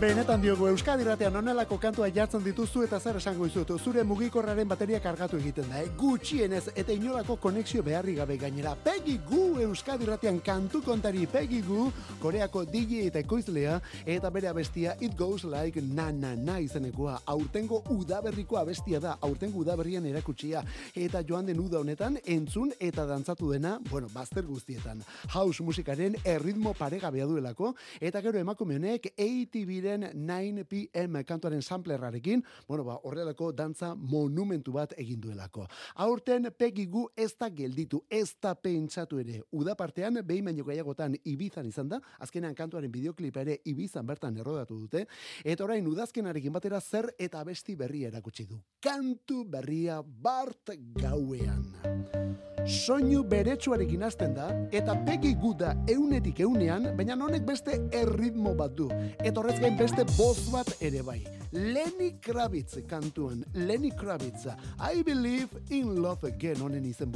Benetan 0.00 0.40
diogu 0.40 0.64
Euskadi 0.70 1.04
ratean 1.04 1.34
onelako 1.36 1.76
kantua 1.76 2.06
jartzen 2.08 2.40
dituzu 2.40 2.86
eta 2.86 2.96
zer 2.96 3.18
esango 3.18 3.44
izutu. 3.44 3.74
Zure 3.76 4.00
mugikorraren 4.00 4.68
bateria 4.68 4.96
kargatu 5.04 5.36
egiten 5.36 5.66
da. 5.68 5.82
Eh? 5.82 5.90
Gutxienez 6.00 6.70
eta 6.72 6.94
inolako 6.94 7.34
konexio 7.36 7.82
beharri 7.84 8.14
gabe 8.16 8.38
gainera. 8.40 8.72
Pegi 8.80 9.18
gu 9.28 9.58
Euskadi 9.60 10.08
ratean 10.08 10.38
kantu 10.40 10.80
kontari 10.86 11.26
pegi 11.28 11.60
gu 11.66 11.90
Koreako 12.22 12.62
DJ 12.64 13.02
eta 13.10 13.20
ekoizlea 13.20 13.74
eta 14.06 14.30
bere 14.32 14.48
abestia 14.48 14.94
It 15.00 15.18
Goes 15.18 15.44
Like 15.44 15.82
Na 15.82 16.08
Na 16.10 16.32
Na 16.34 16.56
izenekoa. 16.64 17.18
Aurtengo 17.26 17.82
udaberriko 17.92 18.56
abestia 18.56 19.02
da. 19.04 19.18
Aurtengo 19.20 19.60
udaberrian 19.60 20.08
erakutsia. 20.08 20.64
Eta 20.94 21.20
joan 21.28 21.52
den 21.52 21.60
uda 21.60 21.84
honetan 21.84 22.16
entzun 22.24 22.72
eta 22.80 23.04
dantzatu 23.04 23.52
dena, 23.52 23.76
bueno, 23.90 24.08
bazter 24.14 24.48
guztietan. 24.48 25.04
House 25.36 25.60
musikaren 25.60 26.16
erritmo 26.24 26.72
paregabea 26.72 27.28
duelako 27.28 27.74
eta 28.00 28.24
gero 28.24 28.40
emakume 28.40 28.80
honek 28.80 29.12
ATV 29.12 29.89
9 29.98 30.64
PM 30.64 31.24
kantuaren 31.26 31.62
samplerrarekin, 31.62 32.44
bueno, 32.68 32.84
ba, 32.84 32.98
horrelako 33.04 33.52
dantza 33.52 33.94
monumentu 33.94 34.72
bat 34.72 34.94
egin 34.98 35.20
duelako. 35.20 35.66
Aurten 35.96 36.50
pegigu 36.56 37.08
ez 37.16 37.32
da 37.38 37.50
gelditu, 37.50 38.02
ez 38.10 38.36
da 38.42 38.54
pentsatu 38.54 39.18
ere. 39.18 39.40
Uda 39.52 39.74
partean, 39.74 40.20
behin 40.26 40.44
baino 40.44 40.64
gaiagotan 40.64 41.16
ibizan 41.24 41.66
izan 41.66 41.88
da, 41.88 42.00
azkenean 42.18 42.54
kantuaren 42.54 42.92
videoklipa 42.92 43.40
ere 43.40 43.58
ibizan 43.64 44.06
bertan 44.06 44.36
errodatu 44.36 44.78
dute, 44.78 45.06
eta 45.44 45.64
orain 45.64 45.86
udazkenarekin 45.86 46.52
batera 46.52 46.80
zer 46.80 47.12
eta 47.18 47.44
besti 47.44 47.76
berria 47.76 48.08
erakutsi 48.08 48.46
du. 48.46 48.60
Kantu 48.80 49.44
berria 49.44 50.02
bart 50.02 50.76
gauean 51.00 52.49
soinu 52.66 53.22
beretsuarekin 53.24 54.02
hasten 54.02 54.34
da, 54.34 54.50
eta 54.72 54.96
pegi 55.06 55.34
guda 55.40 55.74
eunetik 55.88 56.40
eunean, 56.40 56.90
baina 56.96 57.16
honek 57.16 57.46
beste 57.46 57.78
erritmo 57.92 58.54
bat 58.54 58.76
du. 58.76 58.90
Eta 59.18 59.40
horrez 59.40 59.58
gain 59.60 59.76
beste 59.78 60.04
boz 60.16 60.50
bat 60.52 60.70
ere 60.80 61.02
bai. 61.06 61.20
Lenny 61.52 62.12
Kravitz 62.22 62.78
kantuan, 62.88 63.44
Lenny 63.54 63.90
Kravitz, 63.90 64.46
I 64.78 65.02
believe 65.02 65.48
in 65.70 66.00
love 66.02 66.26
again 66.28 66.60
honen 66.62 66.84
izen 66.84 67.10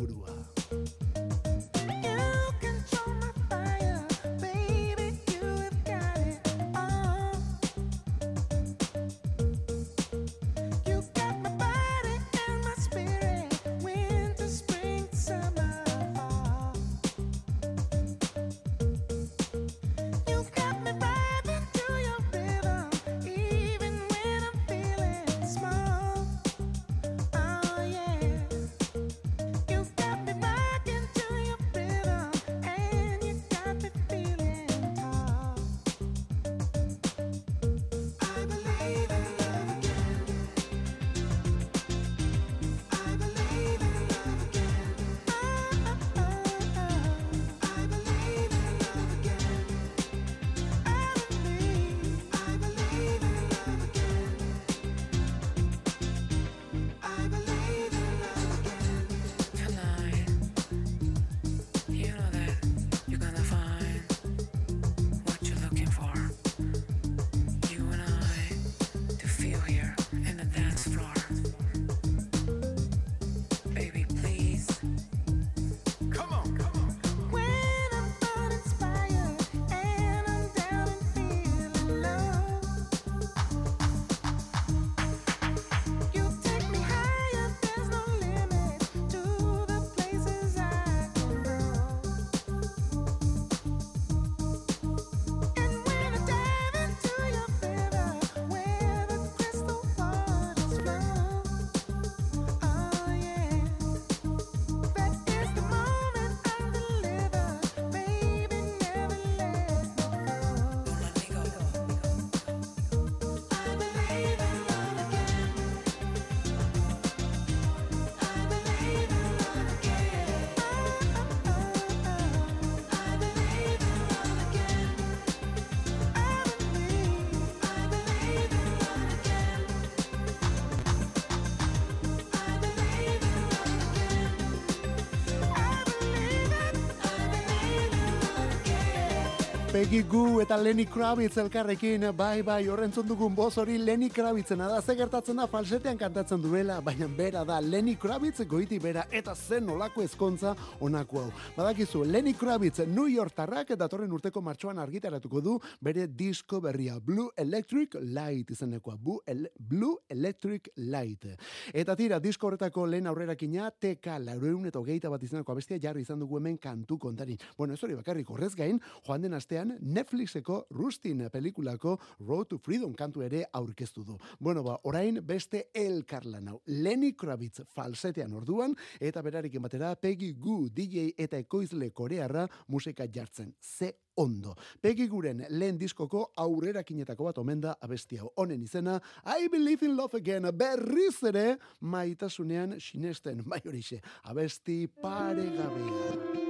Peggy 139.75 140.05
Gu 140.07 140.39
eta 140.39 140.55
Lenny 140.55 140.85
Kravitz 140.87 141.35
elkarrekin, 141.43 142.05
bai, 142.15 142.45
bai, 142.47 142.61
horrentzun 142.71 143.09
dugun 143.09 143.33
boz 143.35 143.57
hori 143.59 143.75
Lenny 143.83 144.07
Kravitzen 144.07 144.61
da, 144.63 144.81
ze 144.81 144.95
gertatzen 144.95 145.41
da 145.41 145.49
falsetean 145.51 145.99
kantatzen 145.99 146.39
duela, 146.39 146.77
baina 146.81 147.09
bera 147.11 147.43
da 147.45 147.57
Lenny 147.59 147.97
Kravitz 147.99 148.47
goiti 148.47 148.79
bera 148.79 149.03
eta 149.11 149.35
zen 149.35 149.67
olako 149.75 150.05
ezkontza 150.07 150.53
onako 150.79 151.19
hau. 151.25 151.33
Badakizu, 151.57 152.05
Lenny 152.05 152.37
Kravitz 152.39 152.87
New 152.87 153.09
York 153.11 153.35
tarrak 153.35 153.73
eta 153.75 153.89
torren 153.91 154.13
urteko 154.15 154.41
martxoan 154.41 154.79
argitaratuko 154.79 155.43
du 155.43 155.57
bere 155.83 156.07
disko 156.07 156.61
berria 156.61 157.01
Blue 157.01 157.35
Electric 157.37 157.99
Light 157.99 158.55
izenekoa, 158.55 158.95
Blue 158.95 159.97
Electric 160.09 160.71
Light. 160.77 161.27
Eta 161.73 161.97
tira, 161.99 162.21
disko 162.21 162.47
horretako 162.47 162.87
lehen 162.87 163.11
aurrerakina, 163.11 163.73
TK 163.73 164.21
laureun 164.29 164.71
eta 164.71 164.79
hogeita 164.79 165.11
bat 165.11 165.27
izeneko 165.27 165.51
abestia 165.51 165.83
jarri 165.83 166.07
izan 166.07 166.23
dugu 166.23 166.39
hemen 166.39 166.63
kantu 166.63 166.97
kontari. 167.09 167.37
Bueno, 167.59 167.75
ez 167.75 167.83
hori 167.83 167.99
bakarrik 167.99 168.31
horrez 168.31 168.55
gain, 168.55 168.79
joan 169.03 169.27
den 169.27 169.35
astean 169.35 169.64
Netflixeko 169.81 170.67
Rustin 170.71 171.25
pelikulako 171.33 171.97
Road 172.21 172.49
to 172.49 172.59
Freedom 172.59 172.95
kantu 172.95 173.23
ere 173.23 173.45
aurkeztu 173.53 174.05
du. 174.05 174.19
Bueno, 174.39 174.63
ba, 174.63 174.79
orain 174.85 175.21
beste 175.27 175.69
elkarlan 175.75 176.49
hau. 176.49 176.61
Lenny 176.67 177.13
Kravitz 177.17 177.63
falsetean 177.75 178.35
orduan 178.35 178.75
eta 179.01 179.23
berarekin 179.23 179.63
batera 179.63 179.95
Peggy 179.97 180.33
Gu 180.33 180.69
DJ 180.75 181.11
eta 181.19 181.39
ekoizle 181.39 181.91
korearra 181.91 182.49
musika 182.69 183.07
jartzen. 183.07 183.55
Ze 183.61 183.93
ondo. 184.17 184.55
Peggy 184.81 185.09
Guren 185.09 185.45
lehen 185.51 185.79
diskoko 185.79 186.29
aurrerakinetako 186.37 187.31
bat 187.31 187.39
omen 187.43 187.61
da 187.65 187.75
abesti 187.81 188.19
hau. 188.21 188.31
Honen 188.37 188.63
izena 188.63 189.01
I 189.25 189.49
Believe 189.49 189.87
in 189.87 189.97
Love 189.97 190.19
Again 190.19 190.51
berriz 190.57 191.23
ere 191.27 191.59
maitasunean 191.81 192.79
sinesten 192.81 193.45
bai 193.47 193.63
horixe. 193.65 194.01
Abesti 194.25 194.85
paregabea. 195.03 196.44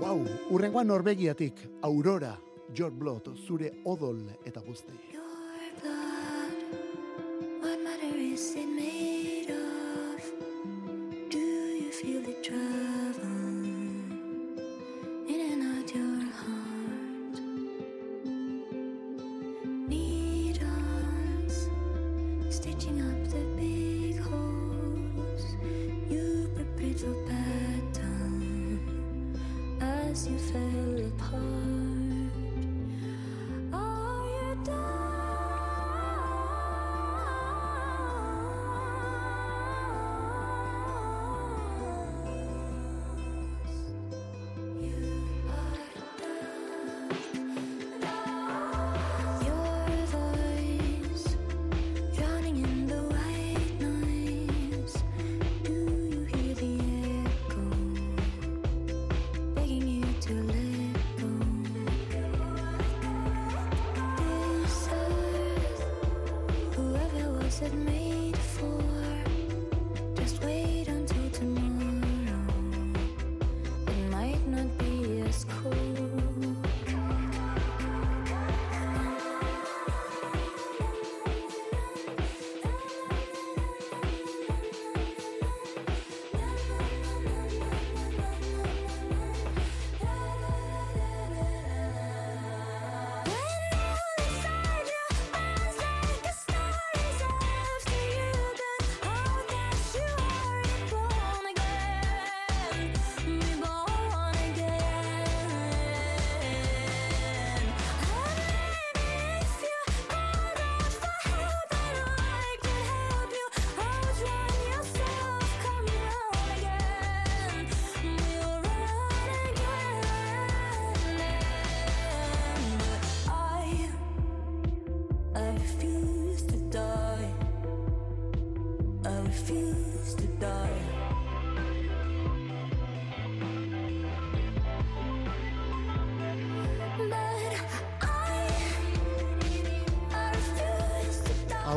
Wow, 0.00 0.24
urrengoan 0.48 0.86
Norvegiatik, 0.88 1.60
Aurora, 1.82 2.32
George 2.72 2.96
Blood, 2.96 3.34
zure 3.46 3.74
odol 3.84 4.22
eta 4.48 4.64
guzti. 4.64 4.96
you 8.56 8.69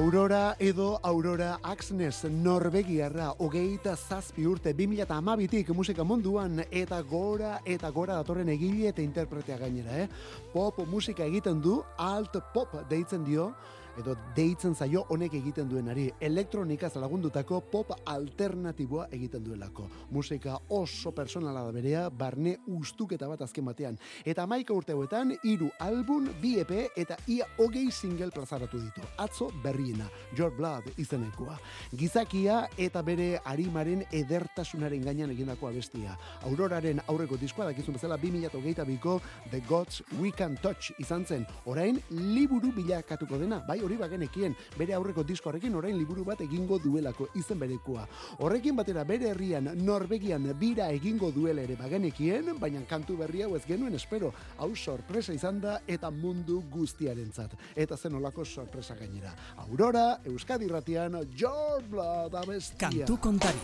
Aurora 0.04 0.58
edo 0.60 1.00
Aurora 1.02 1.60
Axnes 1.64 2.26
Norvegiarra 2.26 3.30
hogeita 3.40 3.94
zazpi 3.96 4.44
urte 4.44 4.74
2000 4.76 5.16
amabitik 5.16 5.70
musika 5.72 6.04
munduan 6.04 6.60
eta 6.66 7.00
gora 7.08 7.62
eta 7.64 7.88
gora 7.90 8.18
datorren 8.20 8.52
egile 8.52 8.90
eta 8.90 9.00
interpretea 9.02 9.62
gainera, 9.62 10.02
eh? 10.04 10.10
Pop 10.52 10.82
musika 10.92 11.24
egiten 11.24 11.62
du, 11.64 11.78
alt 11.96 12.36
pop 12.52 12.76
deitzen 12.90 13.24
dio, 13.24 13.54
edo 14.00 14.16
deitzen 14.36 14.76
zaio 14.76 15.04
honek 15.14 15.36
egiten 15.38 15.70
duenari 15.70 16.08
elektronikaz 16.22 16.96
lagundutako 16.98 17.60
pop 17.72 17.92
alternatiboa 18.10 19.08
egiten 19.14 19.44
duelako. 19.44 19.88
Musika 20.12 20.58
oso 20.70 21.12
personala 21.12 21.64
da 21.64 21.72
berea, 21.72 22.08
barne 22.10 22.58
ustuketa 22.68 23.28
bat 23.30 23.42
azken 23.46 23.66
batean. 23.66 23.98
Eta 24.26 24.46
maika 24.48 24.74
urteuetan, 24.74 25.36
hiru 25.44 25.70
album, 25.80 26.30
bi 26.42 26.56
EP 26.62 26.72
eta 26.98 27.18
ia 27.28 27.48
hogei 27.58 27.92
single 27.92 28.32
plazaratu 28.34 28.80
ditu. 28.82 29.06
Atzo 29.18 29.50
berriena, 29.64 30.10
Your 30.38 30.52
Blood 30.56 30.90
izenekoa. 30.98 31.58
Gizakia 31.96 32.64
eta 32.78 33.04
bere 33.06 33.38
arimaren 33.46 34.04
edertasunaren 34.12 35.04
gainean 35.06 35.32
egindako 35.36 35.70
abestia. 35.70 36.18
Auroraren 36.50 37.02
aurreko 37.08 37.38
diskoa 37.38 37.70
dakizun 37.72 38.00
bezala 38.00 38.18
2008 38.18 38.88
biko 38.90 39.20
The 39.52 39.62
Gods 39.70 40.02
We 40.20 40.32
Can 40.32 40.58
Touch 40.64 40.94
izan 41.00 41.26
zen. 41.26 41.46
Orain, 41.70 42.00
liburu 42.10 42.74
bilakatuko 42.74 43.38
dena, 43.38 43.62
bai 43.68 43.83
hori 43.84 43.98
bagenekien 44.00 44.56
bere 44.78 44.96
aurreko 44.98 45.24
diskoarekin 45.24 45.76
orain 45.76 45.98
liburu 45.98 46.26
bat 46.26 46.42
egingo 46.42 46.80
duelako 46.80 47.30
izen 47.40 47.60
berekoa. 47.60 48.08
Horrekin 48.40 48.76
batera 48.76 49.04
bere 49.04 49.30
herrian 49.32 49.70
Norvegian 49.86 50.50
bira 50.60 50.90
egingo 50.92 51.32
duela 51.32 51.62
ere 51.62 51.76
bagenekien, 51.80 52.54
baina 52.60 52.82
kantu 52.90 53.18
berria 53.18 53.48
ez 53.56 53.64
genuen 53.68 53.96
espero. 53.96 54.34
Hau 54.58 54.76
sorpresa 54.76 55.34
izan 55.34 55.60
da 55.62 55.80
eta 55.88 56.12
mundu 56.12 56.62
guztiarentzat. 56.72 57.56
Eta 57.76 57.98
zen 57.98 58.16
olako 58.16 58.46
sorpresa 58.46 58.96
gainera. 58.96 59.34
Aurora, 59.58 60.20
Euskadi 60.26 60.68
Ratian, 60.68 61.20
George 61.36 61.88
Blood, 61.90 62.36
abestia. 62.36 62.90
Kantu 62.90 63.18
kontari. 63.18 63.60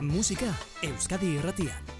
Musika, 0.00 0.52
Euskadi 0.82 1.36
Irratian. 1.38 1.94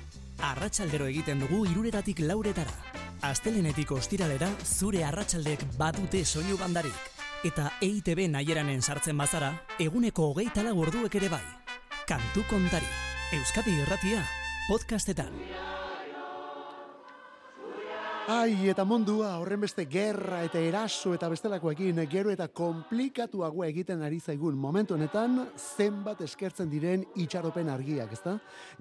Arratxaldero 0.53 1.07
egiten 1.09 1.41
dugu 1.41 1.65
iruretatik 1.71 2.21
lauretara. 2.21 2.77
Astelenetik 3.25 3.93
ostiralera 3.97 4.51
zure 4.65 5.05
arratsaldek 5.05 5.65
badute 5.81 6.25
soinu 6.25 6.59
bandarik 6.61 7.16
eta 7.47 7.71
EITB 7.81 8.27
nahieranen 8.33 8.83
sartzen 8.83 9.17
bazara, 9.19 9.53
eguneko 9.79 10.33
hogeita 10.33 10.65
orduek 10.73 11.15
ere 11.15 11.31
bai. 11.31 11.45
Kantu 12.07 12.45
kontari, 12.51 12.91
Euskadi 13.39 13.79
Irratia, 13.83 14.23
podcastetan. 14.69 15.76
Ai, 18.27 18.67
eta 18.67 18.83
mundua 18.83 19.37
horren 19.39 19.61
beste 19.63 19.85
gerra 19.87 20.41
eta 20.43 20.59
eraso 20.59 21.13
eta 21.15 21.29
bestelakoekin 21.31 22.01
gero 22.11 22.33
eta 22.33 22.49
komplikatuagoa 22.51 23.69
egiten 23.71 24.01
ari 24.03 24.17
zaigun 24.19 24.57
momentu 24.59 24.97
honetan 24.97 25.45
zenbat 25.55 26.25
eskertzen 26.27 26.67
diren 26.67 27.05
itxaropen 27.15 27.71
argiak, 27.71 28.11
ezta? 28.17 28.33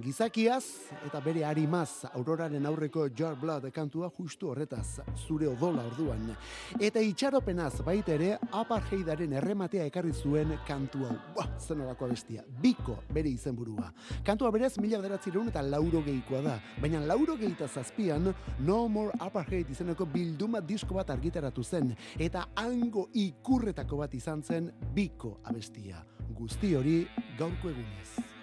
Gizakiaz 0.01 0.63
eta 1.05 1.21
bere 1.21 1.43
harimaz 1.45 2.07
auroraren 2.15 2.65
aurreko 2.65 3.05
Jar 3.13 3.35
Blood 3.37 3.67
kantua 3.75 4.09
justu 4.17 4.49
horretaz, 4.49 5.03
zure 5.27 5.45
odola 5.51 5.85
orduan. 5.91 6.33
Eta 6.79 7.05
itxaropenaz 7.05 7.83
baita 7.85 8.15
ere 8.17 8.31
apartheidaren 8.49 9.37
errematea 9.37 9.85
ekarri 9.91 10.13
zuen 10.13 10.57
kantua. 10.65 11.11
Ba, 11.37 11.45
zen 11.59 11.85
bestia. 12.09 12.41
Biko 12.63 12.97
bere 13.13 13.29
izenburua. 13.29 13.93
Kantua 14.25 14.49
berez 14.49 14.79
mila 14.79 14.97
bederatzireun 14.97 15.53
eta 15.53 15.61
lauro 15.61 16.01
gehikoa 16.01 16.41
da. 16.41 16.57
Baina 16.81 17.05
lauro 17.05 17.37
gehita 17.37 17.67
zazpian, 17.67 18.33
no 18.57 18.87
more 18.89 19.13
Apartheid 19.35 19.67
izeneko 19.73 20.05
bilduma 20.07 20.61
disko 20.63 20.95
bat 20.95 21.09
argitaratu 21.11 21.63
zen 21.67 21.89
eta 22.23 22.45
hango 22.61 23.09
ikurretako 23.19 23.99
bat 23.99 24.15
izan 24.15 24.39
zen 24.47 24.69
biko 24.95 25.33
abestia. 25.51 26.05
Guzti 26.39 26.71
hori 26.79 27.01
gaurko 27.35 27.73
egunez. 27.73 28.34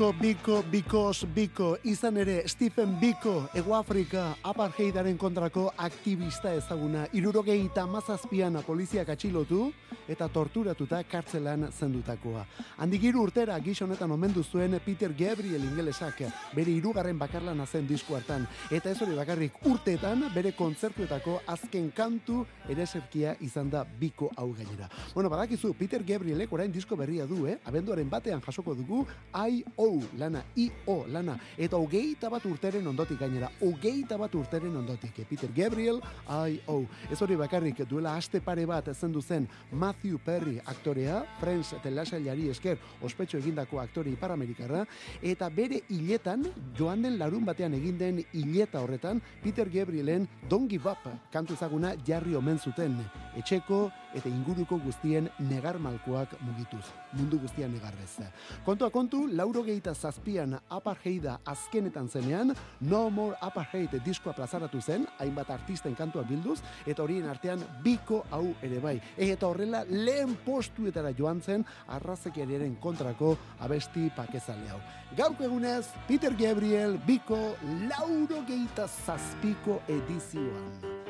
Biko, 0.00 0.14
Biko, 0.16 0.62
Bikos, 0.70 1.26
Biko, 1.34 1.76
izan 1.84 2.16
ere 2.16 2.48
Stephen 2.48 2.94
Biko, 2.98 3.50
Ego 3.52 3.74
Afrika, 3.76 4.30
apartheidaren 4.42 5.18
kontrako 5.20 5.66
aktivista 5.76 6.54
ezaguna, 6.56 7.02
irurogei 7.12 7.58
eta 7.66 7.84
mazazpian 7.84 8.56
poliziak 8.64 9.10
atxilotu 9.12 9.66
eta 10.08 10.26
torturatuta 10.32 11.02
kartzelan 11.04 11.66
zendutakoa. 11.68 12.46
Handigiru 12.80 13.20
urtera 13.26 13.58
gizonetan 13.60 14.10
omendu 14.10 14.42
zuen 14.42 14.78
Peter 14.80 15.12
Gabriel 15.12 15.66
ingelesak, 15.68 16.24
bere 16.56 16.72
irugarren 16.72 17.18
bakarlan 17.20 17.60
zen 17.66 17.86
disku 17.86 18.16
hartan, 18.16 18.48
eta 18.70 18.90
ez 18.90 19.02
hori 19.02 19.14
bakarrik 19.20 19.60
urteetan 19.68 20.30
bere 20.34 20.54
kontzertuetako 20.56 21.42
azken 21.46 21.92
kantu 21.92 22.46
ere 22.72 22.86
zerkia 22.86 23.36
izan 23.40 23.68
da 23.68 23.84
Biko 23.84 24.32
hau 24.34 24.48
gainera. 24.54 24.88
Bueno, 25.12 25.28
badakizu, 25.28 25.74
Peter 25.74 26.02
Gabrielek 26.02 26.52
orain 26.52 26.72
disko 26.72 26.96
berria 26.96 27.26
du, 27.26 27.44
eh? 27.46 27.58
abenduaren 27.68 28.08
batean 28.08 28.40
jasoko 28.40 28.74
dugu, 28.74 29.04
I.O. 29.34 29.89
lana, 30.18 30.42
I.O. 30.56 31.04
lana, 31.08 31.36
eta 31.58 31.78
hogeita 31.80 32.30
bat 32.32 32.44
urteren 32.48 32.86
ondotik 32.90 33.18
gainera, 33.20 33.50
hogeita 33.60 34.18
bat 34.20 34.34
urteren 34.34 34.76
ondotik, 34.80 35.22
Peter 35.28 35.50
Gabriel, 35.56 36.00
I.O. 36.26 36.82
Ez 37.10 37.20
hori 37.20 37.36
bakarrik 37.40 37.82
duela 37.88 38.16
aste 38.16 38.40
pare 38.44 38.66
bat 38.66 38.90
zendu 38.94 39.22
zen 39.22 39.48
Matthew 39.72 40.18
Perry 40.24 40.58
aktorea, 40.64 41.22
Friends 41.40 41.74
telasailari 41.82 42.48
esker 42.50 42.78
ospetxo 43.02 43.38
egindako 43.38 43.80
aktore 43.80 44.12
iparamerikarra, 44.14 44.84
eta 45.22 45.48
bere 45.50 45.82
hiletan, 45.88 46.46
joan 46.78 47.02
den 47.02 47.18
larun 47.20 47.44
batean 47.44 47.74
egin 47.78 47.98
den 47.98 48.22
hileta 48.32 48.82
horretan, 48.82 49.22
Peter 49.42 49.68
Gabrielen 49.70 50.28
Don't 50.48 50.68
Give 50.70 50.90
Up 50.90 51.08
kantu 51.32 51.54
ezaguna 51.58 51.94
jarri 52.06 52.34
omen 52.38 52.58
zuten, 52.58 52.96
etxeko 53.38 53.88
eta 54.14 54.28
inguruko 54.28 54.78
guztien 54.82 55.28
negar 55.38 55.78
malkoak 55.78 56.36
mugituz, 56.40 56.84
mundu 57.12 57.38
guztian 57.38 57.72
negarrez. 57.72 58.18
Kontua 58.64 58.90
kontu, 58.90 59.26
lauro 59.28 59.62
gehieta 59.62 59.94
zazpian 59.94 60.56
apartheida 60.68 61.38
azkenetan 61.46 62.08
zenean, 62.08 62.54
No 62.80 63.08
More 63.10 63.36
Apartheid 63.40 63.94
diskoa 64.04 64.32
plazaratu 64.32 64.80
zen, 64.80 65.06
hainbat 65.18 65.50
artisten 65.50 65.94
kantua 65.94 66.22
bilduz, 66.22 66.60
eta 66.86 67.02
horien 67.02 67.28
artean 67.28 67.62
biko 67.84 68.24
hau 68.30 68.46
ere 68.62 68.80
bai. 68.80 68.96
Eta 69.16 69.46
horrela 69.46 69.84
lehen 69.88 70.36
postuetara 70.44 71.12
joan 71.16 71.40
zen 71.40 71.64
arrazekiaren 71.88 72.76
kontrako 72.80 73.36
abesti 73.60 74.10
pakezale 74.16 74.68
hau. 74.70 74.80
Gaurko 75.16 75.44
egunez, 75.44 75.86
Peter 76.08 76.34
Gabriel, 76.38 76.98
biko 77.06 77.38
lauro 77.88 78.44
gehieta 78.46 78.88
zazpiko 78.88 79.80
edizioan. 79.88 81.09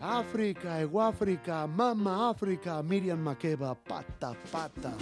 Afrika, 0.00 0.80
Ego 0.80 0.98
Afrika, 1.00 1.66
Mama 1.66 2.30
Afrika, 2.30 2.82
Miriam 2.82 3.18
Makeba, 3.22 3.74
pata, 3.74 4.34
pata. 4.50 4.92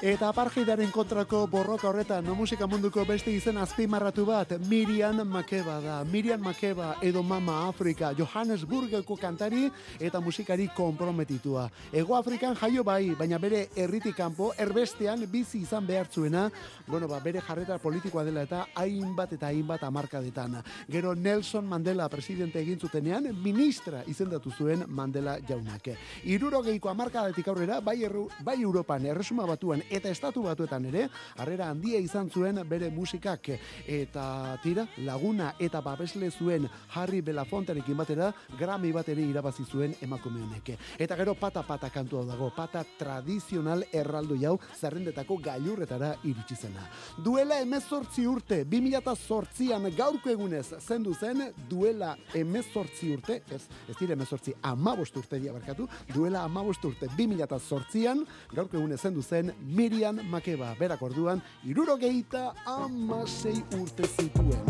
Eta 0.00 0.30
apartheidaren 0.32 0.88
kontrako 0.88 1.42
borroka 1.52 1.84
horretan 1.90 2.24
no 2.24 2.32
musika 2.32 2.64
munduko 2.64 3.02
beste 3.04 3.34
izen 3.36 3.58
azpimarratu 3.60 4.22
bat 4.24 4.54
Miriam 4.64 5.18
Makeba 5.28 5.74
da. 5.84 5.96
Miriam 6.08 6.40
Makeba 6.40 6.94
edo 7.04 7.20
Mama 7.22 7.68
Afrika 7.68 8.14
Johannesburgeko 8.16 9.18
kantari 9.20 9.66
eta 10.00 10.22
musikari 10.24 10.70
konprometitua. 10.72 11.66
Ego 11.92 12.16
Afrikan 12.16 12.56
jaio 12.56 12.82
bai, 12.82 13.10
baina 13.18 13.36
bere 13.36 13.66
herritik 13.76 14.16
kanpo 14.16 14.54
erbestean 14.56 15.26
bizi 15.28 15.60
izan 15.66 15.84
behartzuena, 15.86 16.46
bueno, 16.86 17.06
ba, 17.06 17.20
bere 17.20 17.44
jarreta 17.44 17.76
politikoa 17.76 18.24
dela 18.24 18.46
eta 18.48 18.64
hainbat 18.80 19.36
eta 19.36 19.52
hainbat 19.52 19.84
amarkadetan. 19.84 20.62
Gero 20.88 21.14
Nelson 21.14 21.68
Mandela 21.68 22.08
presidente 22.08 22.58
egin 22.62 22.80
zutenean 22.80 23.28
ministra 23.44 24.00
izendatu 24.08 24.48
zuen 24.56 24.86
Mandela 24.88 25.36
jaunak. 25.44 25.92
Irurogeiko 26.24 26.88
amarkadetik 26.88 27.52
aurrera, 27.52 27.82
bai, 27.84 27.98
erru, 28.08 28.30
bai 28.40 28.62
Europan, 28.62 29.04
erresuma 29.04 29.44
batuan 29.44 29.84
eta 29.90 30.10
estatu 30.10 30.44
batuetan 30.46 30.86
ere, 30.86 31.08
harrera 31.36 31.68
handia 31.70 31.98
izan 32.00 32.30
zuen 32.30 32.62
bere 32.68 32.90
musikak 32.94 33.50
eta 33.86 34.24
tira, 34.62 34.86
laguna 35.04 35.54
eta 35.58 35.80
babesle 35.84 36.30
zuen 36.30 36.68
Harry 36.94 37.20
Belafonterekin 37.20 37.96
batera, 37.98 38.30
Grammy 38.58 38.92
bat 38.92 39.08
ere 39.10 39.24
irabazi 39.26 39.64
zuen 39.64 39.94
emakume 40.00 40.42
honek. 40.44 40.72
Eta 40.98 41.16
gero 41.18 41.34
pata 41.34 41.62
pata 41.66 41.90
kantua 41.90 42.24
dago, 42.28 42.50
pata 42.54 42.84
tradizional 42.98 43.84
erraldo 43.92 44.36
jau 44.38 44.56
zerrendetako 44.78 45.38
gailurretara 45.42 46.14
iritsi 46.24 46.56
zena. 46.56 46.86
Duela 47.24 47.60
emezortzi 47.60 48.26
urte, 48.30 48.62
2008an 48.70 49.90
gaurko 49.96 50.30
egunez 50.30 50.66
zendu 50.80 51.14
zen, 51.14 51.42
duela 51.68 52.14
emezortzi 52.34 53.12
urte, 53.16 53.40
ez, 53.50 53.62
ez 53.88 53.96
dire 53.98 54.14
emezortzi 54.14 54.54
amabost 54.62 55.16
urte 55.16 55.40
diabarkatu, 55.42 55.88
duela 56.14 56.44
amabost 56.46 56.84
urte 56.84 57.10
2008an 57.16 58.24
gaurko 58.54 58.78
egunez 58.78 59.00
zendu 59.00 59.22
zen, 59.22 59.52
Miriam 59.80 60.18
Makeba, 60.28 60.74
berak 60.76 61.00
orduan, 61.00 61.40
iruro 61.64 61.94
gehieta 61.96 62.50
amasei 62.68 63.62
urte 63.78 64.04
zituen. 64.04 64.66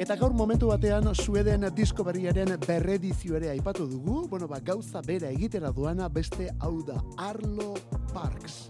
Eta 0.00 0.14
gaur 0.20 0.30
momentu 0.30 0.70
batean 0.70 1.10
Sueden 1.18 1.66
disko 1.74 2.06
berriaren 2.06 2.54
berredizio 2.68 3.34
ere 3.40 3.50
aipatu 3.50 3.88
dugu, 3.90 4.28
bueno, 4.30 4.46
ba, 4.46 4.60
gauza 4.62 5.02
bera 5.02 5.32
egitera 5.34 5.72
duana 5.74 6.06
beste 6.08 6.52
hau 6.60 6.76
da 6.86 7.02
Arlo 7.18 7.74
Parks. 8.14 8.68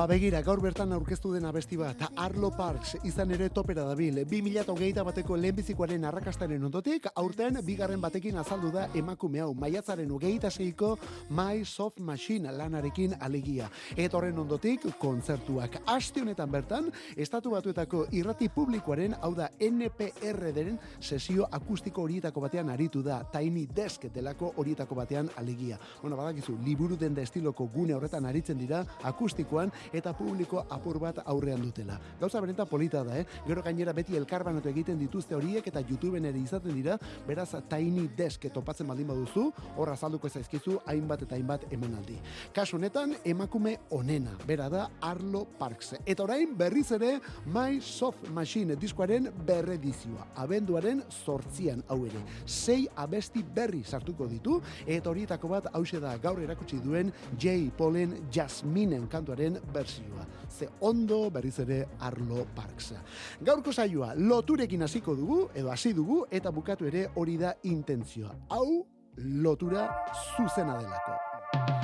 Ba 0.00 0.06
begira, 0.08 0.38
gaur 0.40 0.62
bertan 0.64 0.94
aurkeztu 0.96 1.34
den 1.34 1.44
abesti 1.44 1.76
bat, 1.76 2.06
Arlo 2.16 2.48
Parks 2.56 2.94
izan 3.04 3.34
ere 3.34 3.50
topera 3.52 3.82
dabil. 3.84 4.22
2008 4.24 5.02
bateko 5.04 5.36
lehenbizikoaren 5.36 6.06
arrakastaren 6.08 6.62
ondotik, 6.64 7.10
aurten 7.20 7.58
bigarren 7.66 8.00
batekin 8.00 8.38
azaldu 8.40 8.70
da 8.72 8.86
emakume 8.96 9.42
hau, 9.44 9.50
maiatzaren 9.52 10.08
ugeita 10.16 10.48
zeiko 10.50 10.94
My 11.28 11.66
Soft 11.68 12.00
Machine 12.00 12.48
lanarekin 12.56 13.12
alegia. 13.20 13.66
Eta 13.92 14.16
horren 14.16 14.38
ondotik, 14.40 14.86
kontzertuak. 15.02 15.76
Aste 15.84 16.24
honetan 16.24 16.48
bertan, 16.48 16.88
estatu 17.14 17.52
batuetako 17.52 18.06
irrati 18.16 18.48
publikoaren, 18.48 19.18
hau 19.20 19.34
da 19.36 19.50
NPR 19.60 20.48
den 20.56 20.80
sesio 20.98 21.44
akustiko 21.52 22.06
horietako 22.08 22.46
batean 22.46 22.72
aritu 22.72 23.04
da, 23.04 23.20
Tiny 23.36 23.66
Desk 23.68 24.08
delako 24.16 24.54
horietako 24.56 24.96
batean 25.02 25.28
alegia. 25.36 25.76
Bueno, 26.00 26.16
badakizu, 26.16 26.56
liburu 26.64 26.96
den 26.96 27.20
da 27.20 27.28
estiloko 27.28 27.68
gune 27.68 28.00
horretan 28.00 28.32
aritzen 28.32 28.56
dira, 28.64 28.80
akustikoan, 29.04 29.76
eta 29.92 30.12
publiko 30.16 30.64
apur 30.70 30.98
bat 31.02 31.20
aurrean 31.24 31.62
dutela. 31.62 31.98
Gauza 32.20 32.40
berenta 32.40 32.64
polita 32.64 33.02
da, 33.04 33.18
eh? 33.18 33.26
Gero 33.46 33.62
gainera 33.62 33.92
beti 33.96 34.16
elkarbanatu 34.16 34.68
egiten 34.70 34.98
dituzte 34.98 35.34
horiek 35.34 35.66
eta 35.66 35.82
YouTubeen 35.82 36.28
ere 36.30 36.38
izaten 36.38 36.74
dira, 36.74 36.98
beraz 37.26 37.50
Tiny 37.68 38.08
Desk 38.16 38.46
topatzen 38.54 38.88
baldin 38.88 39.08
baduzu, 39.10 39.48
horra 39.76 39.96
azalduko 39.98 40.28
zaizkizu 40.28 40.78
hainbat 40.86 41.24
eta 41.26 41.36
hainbat 41.36 41.66
emanaldi. 41.72 42.18
Kasu 42.54 42.78
honetan 42.78 43.14
emakume 43.24 43.76
onena, 43.90 44.36
bera 44.46 44.68
da 44.72 44.86
Arlo 45.00 45.44
Parks. 45.58 45.94
Eta 46.04 46.24
orain 46.24 46.54
berriz 46.56 46.90
ere 46.96 47.18
My 47.46 47.80
Soft 47.80 48.28
Machine 48.34 48.76
diskoaren 48.80 49.30
berredizioa. 49.46 50.28
Abenduaren 50.44 51.02
sortzian 51.10 51.82
hau 51.88 52.04
ere. 52.06 52.22
Sei 52.46 52.86
abesti 52.96 53.42
berri 53.42 53.82
sartuko 53.84 54.28
ditu, 54.30 54.60
eta 54.86 55.10
horietako 55.10 55.50
bat 55.54 55.70
hause 55.74 56.00
da 56.02 56.16
gaur 56.22 56.40
erakutsi 56.42 56.80
duen 56.84 57.12
J. 57.38 57.70
Paulen 57.76 58.16
Jasminen 58.32 59.06
kantuaren 59.10 59.58
bersioa. 59.80 60.26
Ze 60.50 60.68
ondo 60.80 61.30
berriz 61.30 61.58
ere 61.64 61.80
Arlo 62.06 62.46
Parks. 62.54 62.92
Gaurko 63.40 63.72
saioa 63.72 64.12
loturekin 64.16 64.82
hasiko 64.86 65.16
dugu 65.16 65.42
edo 65.54 65.72
hasi 65.72 65.94
dugu 65.96 66.24
eta 66.30 66.52
bukatu 66.52 66.88
ere 66.92 67.08
hori 67.14 67.38
da 67.40 67.54
intentzioa. 67.62 68.34
Hau 68.50 68.86
lotura 69.16 69.88
zuzena 70.36 70.78
delako. 70.80 71.79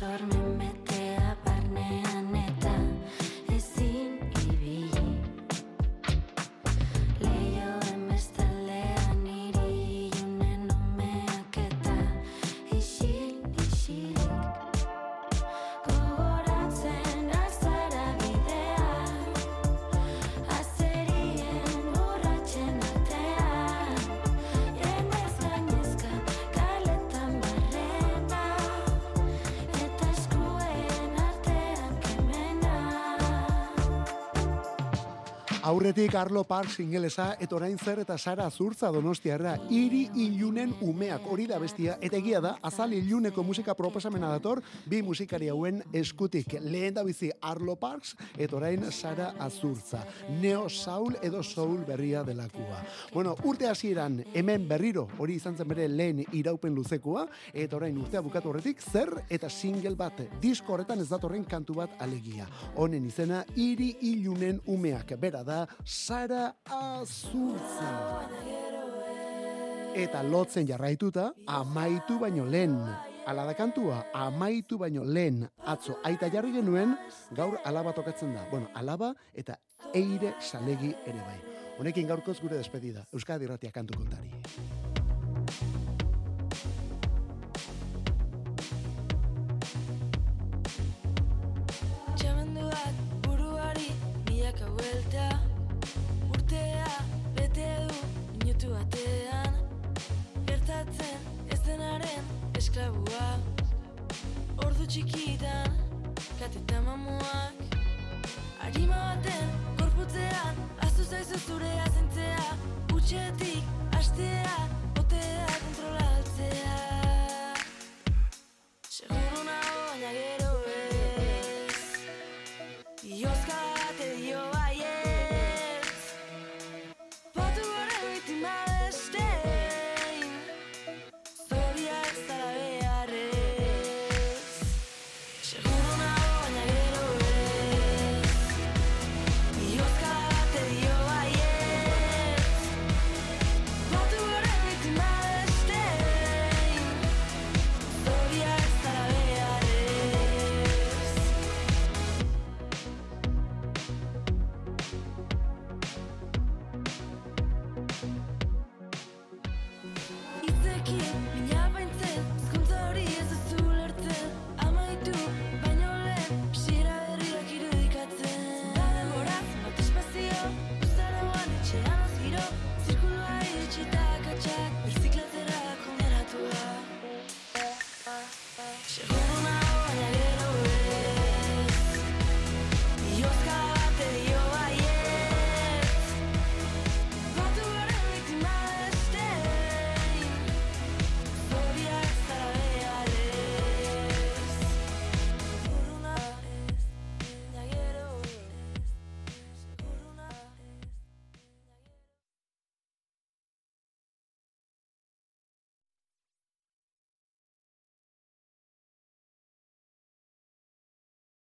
abrazarme. 0.00 0.37
Aurretik 35.68 36.14
Arlo 36.14 36.44
Parks 36.48 36.78
ingelesa, 36.80 37.34
eta 37.44 37.52
orain 37.58 37.74
zer 37.76 37.98
eta 38.00 38.14
Sara 38.16 38.46
Azurtza 38.48 38.88
donostiarra, 38.88 39.50
iri 39.68 40.06
ilunen 40.16 40.70
umeak, 40.80 41.26
hori 41.28 41.44
da 41.50 41.58
bestia, 41.60 41.98
eta 42.00 42.16
egia 42.16 42.38
da, 42.40 42.54
azal 42.64 42.94
iluneko 42.96 43.42
musika 43.44 43.74
proposamena 43.76 44.30
dator, 44.32 44.62
bi 44.88 45.02
musikari 45.04 45.50
hauen 45.52 45.82
eskutik, 45.92 46.54
lehen 46.64 46.96
da 46.96 47.04
bizi 47.04 47.28
Arlo 47.50 47.74
Parks, 47.76 48.14
eta 48.38 48.56
orain 48.56 48.86
Sara 48.90 49.34
Azurtza, 49.44 50.00
Neo 50.40 50.70
Saul 50.70 51.18
edo 51.20 51.42
Soul 51.42 51.84
berria 51.84 52.24
delakua. 52.24 52.80
Bueno, 53.12 53.36
urte 53.44 53.68
hasieran 53.68 54.22
hemen 54.32 54.64
berriro, 54.72 55.04
hori 55.18 55.36
izan 55.36 55.60
zen 55.60 55.68
bere 55.68 55.84
lehen 55.92 56.24
iraupen 56.32 56.72
luzekoa, 56.72 57.26
eta 57.52 57.76
orain 57.76 58.00
urtea 58.00 58.24
bukatu 58.24 58.54
horretik, 58.54 58.80
zer 58.80 59.12
eta 59.28 59.52
single 59.52 59.92
bat, 60.00 60.24
disko 60.40 60.78
horretan 60.78 61.04
ez 61.04 61.10
datorren 61.12 61.44
kantu 61.44 61.76
bat 61.82 62.00
alegia. 62.00 62.48
Honen 62.80 63.12
izena, 63.12 63.44
iri 63.68 63.98
ilunen 64.14 64.64
umeak, 64.64 65.12
bera 65.20 65.44
da, 65.44 65.57
Sara 65.84 66.54
Azurza. 66.64 67.92
Eta 69.98 70.22
lotzen 70.22 70.66
jarraituta, 70.68 71.32
amaitu 71.46 72.18
baino 72.20 72.44
lehen. 72.46 72.76
Ala 73.28 73.44
da 73.44 73.54
kantua, 73.54 74.04
amaitu 74.16 74.78
baino 74.80 75.04
lehen 75.04 75.42
atzo 75.68 75.98
aita 76.08 76.30
jarri 76.32 76.52
genuen, 76.54 76.94
gaur 77.36 77.58
alaba 77.68 77.92
tokatzen 77.96 78.34
da. 78.36 78.46
Bueno, 78.50 78.70
alaba 78.74 79.12
eta 79.34 79.58
eire 79.94 80.34
salegi 80.40 80.94
ere 81.06 81.20
bai. 81.20 81.38
Honekin 81.78 82.08
gaurkoz 82.08 82.38
gure 82.40 82.56
despedida. 82.56 83.04
Euskadi 83.12 83.46
Ratia 83.46 83.70
kantu 83.72 84.00
kontari. 84.00 84.32
Esklabua 102.68 103.28
Ordu 104.66 104.86
txikitan 104.86 105.76
Kateta 106.38 106.80
mamuak. 106.84 107.76
Arima 108.66 108.98
baten 109.08 109.54
Korputzean 109.80 110.60
Azu 110.84 111.04
zaizu 111.08 111.40
zure 111.46 111.72
azentzea. 111.86 112.48
Utxetik 112.94 113.96
Astea 113.98 114.67